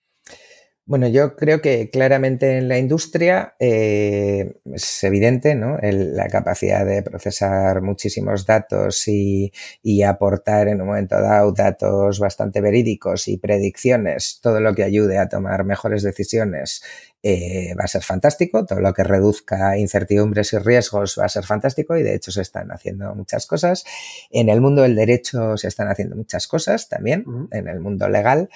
[0.91, 5.77] Bueno, yo creo que claramente en la industria eh, es evidente ¿no?
[5.81, 12.59] la capacidad de procesar muchísimos datos y, y, aportar en un momento dado datos bastante
[12.59, 16.83] verídicos y predicciones, todo lo que ayude a tomar mejores decisiones
[17.23, 18.65] eh, va a ser fantástico.
[18.65, 22.41] Todo lo que reduzca incertidumbres y riesgos va a ser fantástico y de hecho se
[22.41, 23.83] están haciendo muchas cosas.
[24.31, 28.49] En el mundo del derecho se están haciendo muchas cosas también, en el mundo legal.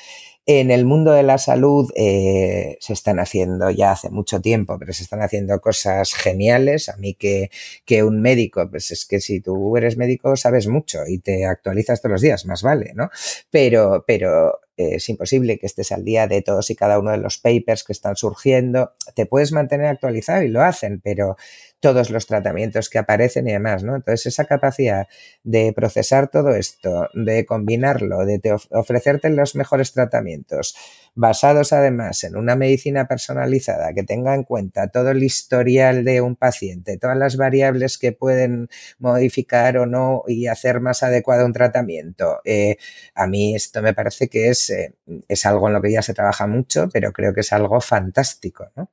[0.47, 4.93] En el mundo de la salud eh, se están haciendo ya hace mucho tiempo, pero
[4.93, 6.87] se están haciendo cosas geniales.
[6.89, 7.49] A mí que,
[7.83, 11.99] que un médico, pues es que si tú eres médico sabes mucho y te actualizas
[11.99, 13.09] todos los días, más vale, ¿no?
[13.49, 17.37] Pero, pero es imposible que estés al día de todos y cada uno de los
[17.37, 18.93] papers que están surgiendo.
[19.15, 21.37] Te puedes mantener actualizado y lo hacen, pero
[21.79, 23.95] todos los tratamientos que aparecen y demás, ¿no?
[23.95, 25.07] Entonces, esa capacidad
[25.43, 28.39] de procesar todo esto, de combinarlo, de
[28.71, 30.75] ofrecerte los mejores tratamientos,
[31.15, 36.35] basados además en una medicina personalizada que tenga en cuenta todo el historial de un
[36.35, 38.67] paciente, todas las variables que pueden
[38.99, 42.41] modificar o no y hacer más adecuado un tratamiento.
[42.43, 42.77] Eh,
[43.15, 44.93] a mí esto me parece que es, eh,
[45.27, 48.69] es algo en lo que ya se trabaja mucho, pero creo que es algo fantástico,
[48.75, 48.91] ¿no?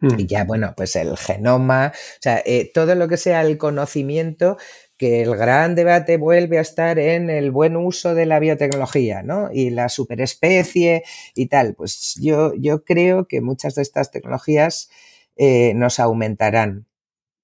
[0.00, 0.18] Mm.
[0.18, 4.58] Y ya, bueno, pues el genoma, o sea, eh, todo lo que sea el conocimiento
[5.02, 9.50] que el gran debate vuelve a estar en el buen uso de la biotecnología, ¿no?
[9.52, 11.02] Y la superespecie
[11.34, 11.74] y tal.
[11.74, 14.90] Pues yo, yo creo que muchas de estas tecnologías
[15.34, 16.86] eh, nos aumentarán,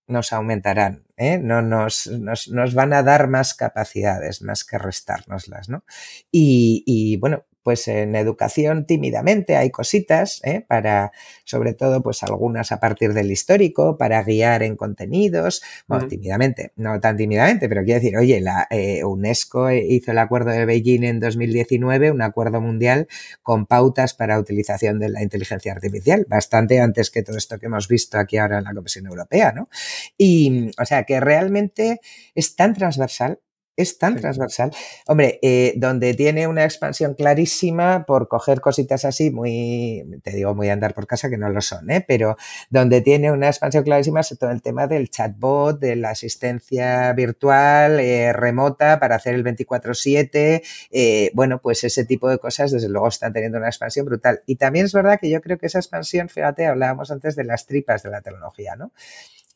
[0.06, 1.38] nos aumentarán, ¿eh?
[1.38, 5.82] no nos, nos, nos, van a dar más capacidades, más que restárnoslas, ¿no?
[6.30, 10.64] Y, y bueno, pues en educación tímidamente hay cositas ¿eh?
[10.66, 11.12] para,
[11.44, 16.98] sobre todo, pues algunas a partir del histórico, para guiar en contenidos, bueno, tímidamente, no
[16.98, 21.20] tan tímidamente, pero quiero decir, oye, la eh, UNESCO hizo el acuerdo de Beijing en
[21.20, 23.06] 2019, un acuerdo mundial
[23.42, 27.86] con pautas para utilización de la inteligencia artificial, bastante antes que todo esto que hemos
[27.86, 29.68] visto aquí ahora en la Comisión Europea, ¿no?
[30.16, 32.00] Y, o sea, que realmente
[32.34, 33.40] es tan transversal
[33.78, 34.72] es tan transversal.
[35.06, 40.68] Hombre, eh, donde tiene una expansión clarísima por coger cositas así, muy, te digo, muy
[40.68, 42.04] andar por casa, que no lo son, ¿eh?
[42.06, 42.36] pero
[42.70, 48.00] donde tiene una expansión clarísima es todo el tema del chatbot, de la asistencia virtual
[48.00, 50.62] eh, remota para hacer el 24/7.
[50.90, 54.40] Eh, bueno, pues ese tipo de cosas, desde luego, están teniendo una expansión brutal.
[54.46, 57.66] Y también es verdad que yo creo que esa expansión, fíjate, hablábamos antes de las
[57.66, 58.92] tripas de la tecnología, ¿no?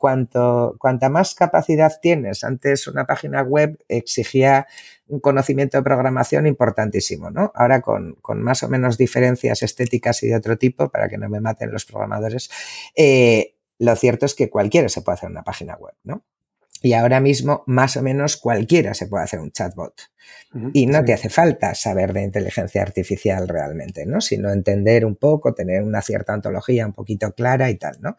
[0.02, 2.42] Cuanto, cuanta más capacidad tienes.
[2.42, 4.66] Antes una página web exigía
[5.06, 7.52] un conocimiento de programación importantísimo, ¿no?
[7.54, 11.40] Ahora con, más o menos diferencias estéticas y de otro tipo, para que no me
[11.40, 12.50] maten los programadores,
[12.96, 16.24] eh, lo cierto es que cualquiera se puede hacer una página web, ¿no?
[16.82, 19.94] Y ahora mismo, más o menos, cualquiera se puede hacer un chatbot.
[20.74, 24.20] Y no te hace falta saber de inteligencia artificial realmente, ¿no?
[24.20, 28.16] Sino entender un poco, tener una cierta ontología un poquito clara y tal, ¿no?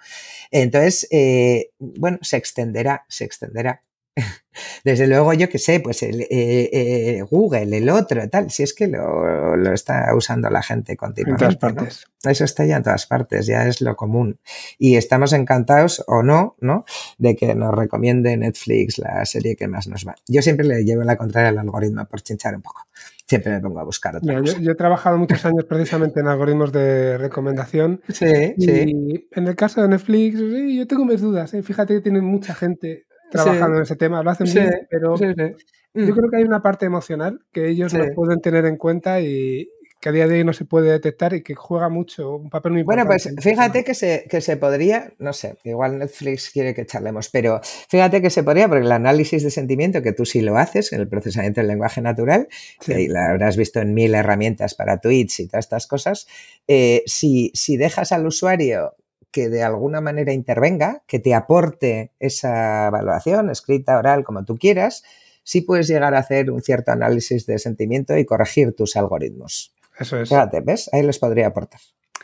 [0.50, 3.84] Entonces, eh, bueno, se extenderá, se extenderá.
[4.84, 8.74] Desde luego, yo que sé, pues el, eh, eh, Google, el otro, tal, si es
[8.74, 11.46] que lo, está usando la gente continuamente.
[11.46, 12.08] En todas partes.
[12.24, 14.40] Eso está ya en todas partes, ya es lo común.
[14.78, 16.86] Y estamos encantados o no, ¿no?
[17.18, 20.16] De que nos recomiende Netflix la serie que más nos va.
[20.28, 22.88] Yo siempre le llevo la contraria al algoritmo por chinchar un poco.
[23.26, 24.60] Siempre me pongo a buscar otra cosa.
[24.60, 28.02] Yo, he trabajado muchos años precisamente en algoritmos de recomendación.
[28.10, 29.28] Sí, y sí.
[29.32, 31.54] En el caso de Netflix, yo tengo mis dudas.
[31.54, 31.64] ¿eh?
[31.64, 36.12] Fíjate que tienen mucha gente trabajando en ese tema, lo hacen bien, pero yo mm.
[36.12, 39.70] creo que hay una parte emocional que ellos no pueden tener en cuenta y
[40.04, 42.74] que a día de hoy no se puede detectar y que juega mucho, un papel
[42.74, 43.08] muy importante.
[43.08, 47.30] Bueno, pues fíjate que se, que se podría, no sé, igual Netflix quiere que charlemos,
[47.30, 50.92] pero fíjate que se podría, porque el análisis de sentimiento, que tú sí lo haces
[50.92, 52.50] en el procesamiento del lenguaje natural,
[52.86, 56.28] que la habrás visto en mil herramientas para tweets y todas estas cosas,
[56.68, 58.96] eh, si, si dejas al usuario
[59.34, 65.04] que de alguna manera intervenga, que te aporte esa valoración, escrita, oral, como tú quieras,
[65.44, 69.74] sí puedes llegar a hacer un cierto análisis de sentimiento y corregir tus algoritmos.
[70.00, 70.30] Eso es.
[70.30, 70.90] Fíjate, ¿ves?
[70.94, 71.82] Ahí les podría aportar.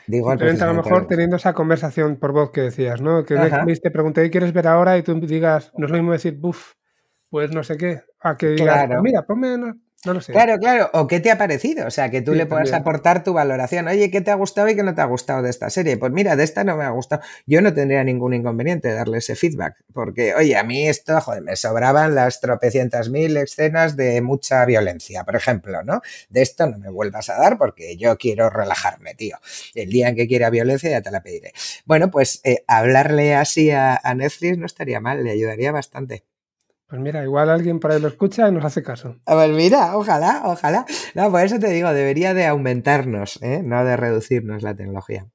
[0.08, 3.26] Digo, a lo mejor teniendo esa conversación por voz que decías, ¿no?
[3.26, 4.98] Que te pregunté, ¿qué quieres ver ahora?
[4.98, 6.74] Y tú digas, no es lo mismo decir, buf,
[7.30, 9.76] pues no sé qué, a que digas, pues mira, ponme
[10.06, 10.32] no lo sé.
[10.32, 10.90] Claro, claro.
[10.94, 11.86] ¿O qué te ha parecido?
[11.86, 13.88] O sea, que tú le puedas aportar tu valoración.
[13.88, 15.98] Oye, ¿qué te ha gustado y qué no te ha gustado de esta serie?
[15.98, 17.22] Pues mira, de esta no me ha gustado.
[17.46, 19.76] Yo no tendría ningún inconveniente de darle ese feedback.
[19.94, 25.26] Porque, oye, a mí esto, joder, me sobraban las tropecientas mil escenas de mucha violencia,
[25.26, 26.02] por ejemplo, ¿no?
[26.30, 29.38] De esto no me vuelvas a dar porque yo quiero relajarme, tío.
[29.76, 31.52] El día en que quiera violencia ya te la pediré.
[31.86, 36.24] Bueno, pues eh, hablarle así a Netflix no estaría mal, le ayudaría bastante.
[36.90, 39.16] Pues mira, igual alguien por ahí lo escucha y nos hace caso.
[39.28, 40.86] A ver, mira, ojalá, ojalá.
[41.14, 43.62] No, por eso te digo, debería de aumentarnos, ¿eh?
[43.64, 45.28] no de reducirnos la tecnología.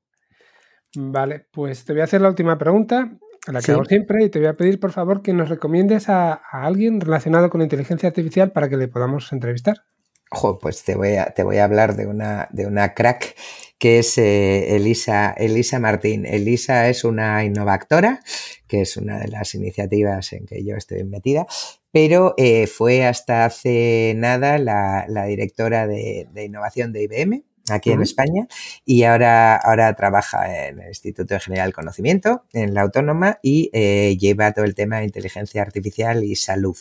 [0.96, 4.40] Vale, pues te voy a hacer la última pregunta, la que hago siempre, y te
[4.40, 8.50] voy a pedir, por favor, que nos recomiendes a, alguien relacionado con la inteligencia artificial
[8.50, 9.84] para que le podamos entrevistar.
[10.32, 13.36] Ojo, pues te voy a, te voy a hablar de una, de una crack
[13.78, 16.26] que es eh, Elisa, Elisa Martín.
[16.26, 18.20] Elisa es una innovactora,
[18.66, 21.46] que es una de las iniciativas en que yo estoy metida,
[21.92, 28.46] pero eh, fue hasta hace nada la, directora de, innovación de IBM aquí en España
[28.84, 34.16] y ahora, ahora trabaja en el Instituto de General Conocimiento, en la Autónoma y eh,
[34.18, 36.76] lleva todo el tema de inteligencia artificial y salud.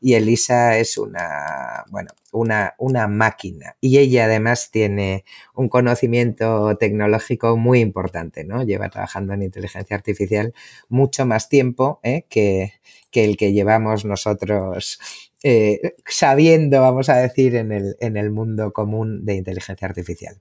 [0.00, 3.76] Y Elisa es una, bueno, una, una, máquina.
[3.80, 8.62] Y ella además tiene un conocimiento tecnológico muy importante, ¿no?
[8.62, 10.54] Lleva trabajando en inteligencia artificial
[10.88, 12.26] mucho más tiempo ¿eh?
[12.28, 12.74] que,
[13.10, 14.98] que, el que llevamos nosotros
[15.42, 20.40] eh, sabiendo, vamos a decir, en el, en el mundo común de inteligencia artificial.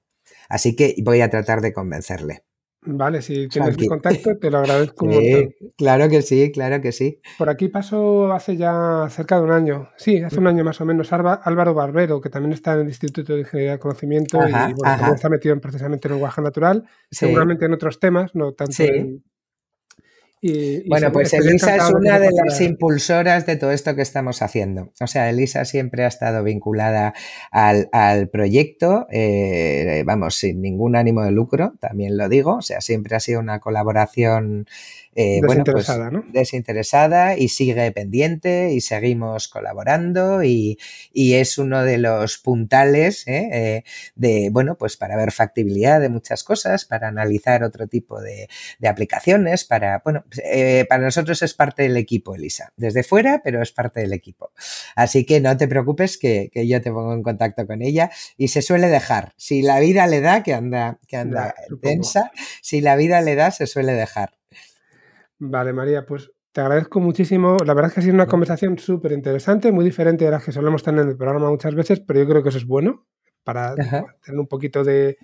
[0.50, 2.44] Así que voy a tratar de convencerle.
[2.86, 7.20] Vale, si tienes mi contacto, te lo agradezco sí, Claro que sí, claro que sí.
[7.38, 10.86] Por aquí pasó hace ya cerca de un año, sí, hace un año más o
[10.86, 15.14] menos, Álvaro Barbero, que también está en el Instituto de Ingeniería de Conocimiento y bueno,
[15.14, 19.24] está metido en, precisamente en lenguaje natural, seguramente en otros temas, no tanto en,
[20.88, 24.92] bueno, pues Elisa es una de las impulsoras de todo esto que estamos haciendo.
[25.00, 27.14] O sea, Elisa siempre ha estado vinculada
[27.52, 32.58] al, proyecto, eh, vamos, sin ningún ánimo de lucro, también lo digo.
[32.58, 34.68] O sea, siempre ha sido una colaboración
[35.18, 36.26] eh, desinteresada, ¿no?
[36.28, 40.78] desinteresada y sigue pendiente y seguimos colaborando y,
[41.14, 43.50] es uno de los puntales ¿eh?
[43.52, 43.84] Eh,
[44.16, 48.48] de, bueno, pues para ver factibilidad de muchas cosas, para analizar otro tipo de,
[48.86, 50.26] aplicaciones, para, bueno,
[50.90, 54.52] para nosotros es parte del equipo, Elisa, desde fuera, pero es parte del equipo.
[54.96, 58.62] Así que no te preocupes que, yo te pongo en contacto con ella y se
[58.62, 59.34] suele dejar.
[59.38, 63.52] Si la vida le da, que anda, que anda tensa, si la vida le da,
[63.52, 64.34] se suele dejar.
[65.40, 67.58] Vale, María, pues te agradezco muchísimo.
[67.66, 70.54] La verdad es que ha sido una conversación súper interesante, muy diferente de las que
[70.54, 73.06] solemos tener en el programa muchas veces, pero yo creo que eso es bueno
[73.44, 75.18] para tener un poquito de,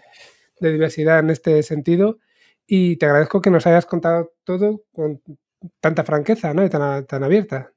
[0.59, 2.20] diversidad en este sentido.
[2.68, 5.22] Y te agradezco que nos hayas contado todo con
[5.80, 6.66] tanta franqueza ¿no?
[6.66, 7.72] y tan, tan abierta.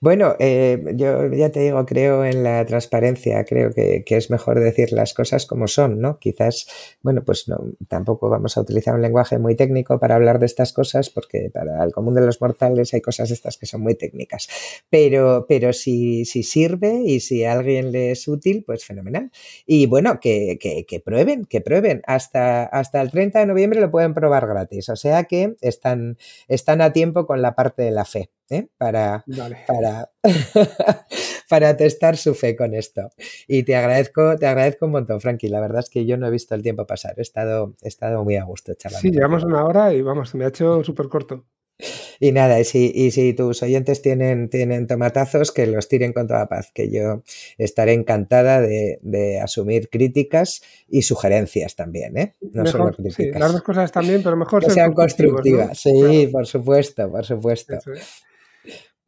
[0.00, 4.92] Bueno, eh, yo ya te digo, creo en la transparencia, creo que, es mejor decir
[4.92, 6.18] las cosas como son, ¿no?
[6.18, 6.66] Quizás,
[7.02, 10.72] bueno, pues no, tampoco vamos a utilizar un lenguaje muy técnico para hablar de estas
[10.72, 14.48] cosas, porque para el común de los mortales hay cosas estas que son muy técnicas.
[14.88, 19.30] Pero, pero si, si sirve y si a alguien le es útil, pues fenomenal.
[19.66, 22.02] Y bueno, que, que, prueben, que prueben.
[22.06, 24.88] Hasta, hasta el 30 de noviembre lo pueden probar gratis.
[24.88, 26.16] O sea que están,
[26.48, 28.30] están a tiempo con la parte de la fe.
[28.50, 28.68] ¿Eh?
[28.76, 29.24] para,
[29.66, 30.10] para,
[31.48, 33.10] para testar su fe con esto.
[33.46, 35.48] Y te agradezco, te agradezco un montón, Frankie.
[35.48, 37.14] La verdad es que yo no he visto el tiempo pasar.
[37.18, 39.02] He estado, he estado muy a gusto charlando.
[39.02, 41.44] Sí, llevamos una hora y vamos, me ha hecho súper corto.
[42.20, 46.26] Y nada, y si, y si tus oyentes tienen, tienen tomatazos, que los tiren con
[46.26, 47.22] toda paz, que yo
[47.58, 52.34] estaré encantada de, asumir críticas y sugerencias también, ¿eh?
[52.40, 53.40] No solo críticas.
[53.40, 55.78] las dos cosas también, pero mejor que sean constructivas.
[55.78, 57.78] Sí, por supuesto, por supuesto.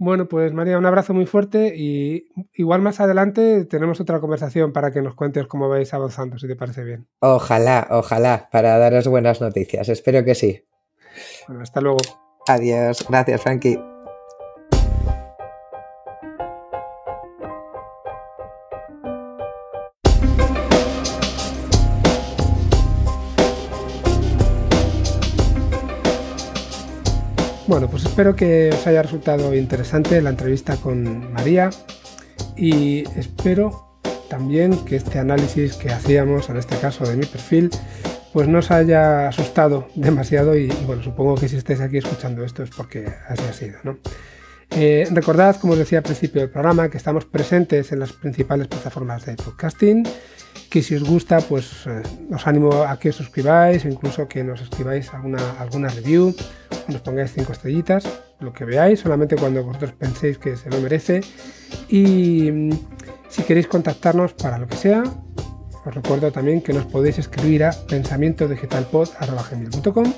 [0.01, 4.92] Bueno, pues María, un abrazo muy fuerte y igual más adelante tenemos otra conversación para
[4.92, 7.07] que nos cuentes cómo vais avanzando, si te parece bien.
[7.20, 9.90] Ojalá, ojalá, para daros buenas noticias.
[9.90, 10.64] Espero que sí.
[11.46, 11.98] Bueno, hasta luego.
[12.48, 13.05] Adiós.
[13.11, 13.89] Gracias, Frankie.
[28.20, 31.70] Espero que os haya resultado interesante la entrevista con María
[32.54, 33.96] y espero
[34.28, 37.70] también que este análisis que hacíamos, en este caso de mi perfil,
[38.34, 42.62] pues no os haya asustado demasiado y, bueno, supongo que si estáis aquí escuchando esto
[42.62, 43.96] es porque así ha sido, ¿no?
[44.72, 48.68] Eh, recordad, como os decía al principio del programa, que estamos presentes en las principales
[48.68, 50.05] plataformas de podcasting,
[50.71, 52.03] que si os gusta, pues eh,
[52.33, 56.33] os animo a que os suscribáis, incluso que nos escribáis alguna, alguna review,
[56.87, 58.05] nos pongáis cinco estrellitas,
[58.38, 61.22] lo que veáis, solamente cuando vosotros penséis que se lo merece.
[61.88, 62.71] Y mm,
[63.29, 65.03] si queréis contactarnos para lo que sea,
[65.84, 70.13] os recuerdo también que nos podéis escribir a pensamientodigitalpod.com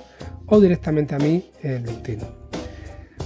[0.47, 2.21] o directamente a mí en LinkedIn.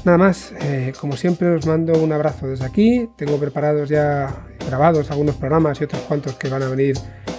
[0.05, 3.09] Nada más, eh, como siempre os mando un abrazo desde aquí.
[3.17, 6.97] Tengo preparados ya grabados algunos programas y otros cuantos que van a venir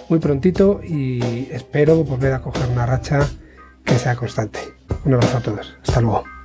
[0.09, 3.27] muy prontito y espero volver a coger una racha
[3.83, 4.59] que sea constante.
[5.05, 5.77] Un abrazo a todos.
[5.81, 6.36] Hasta luego.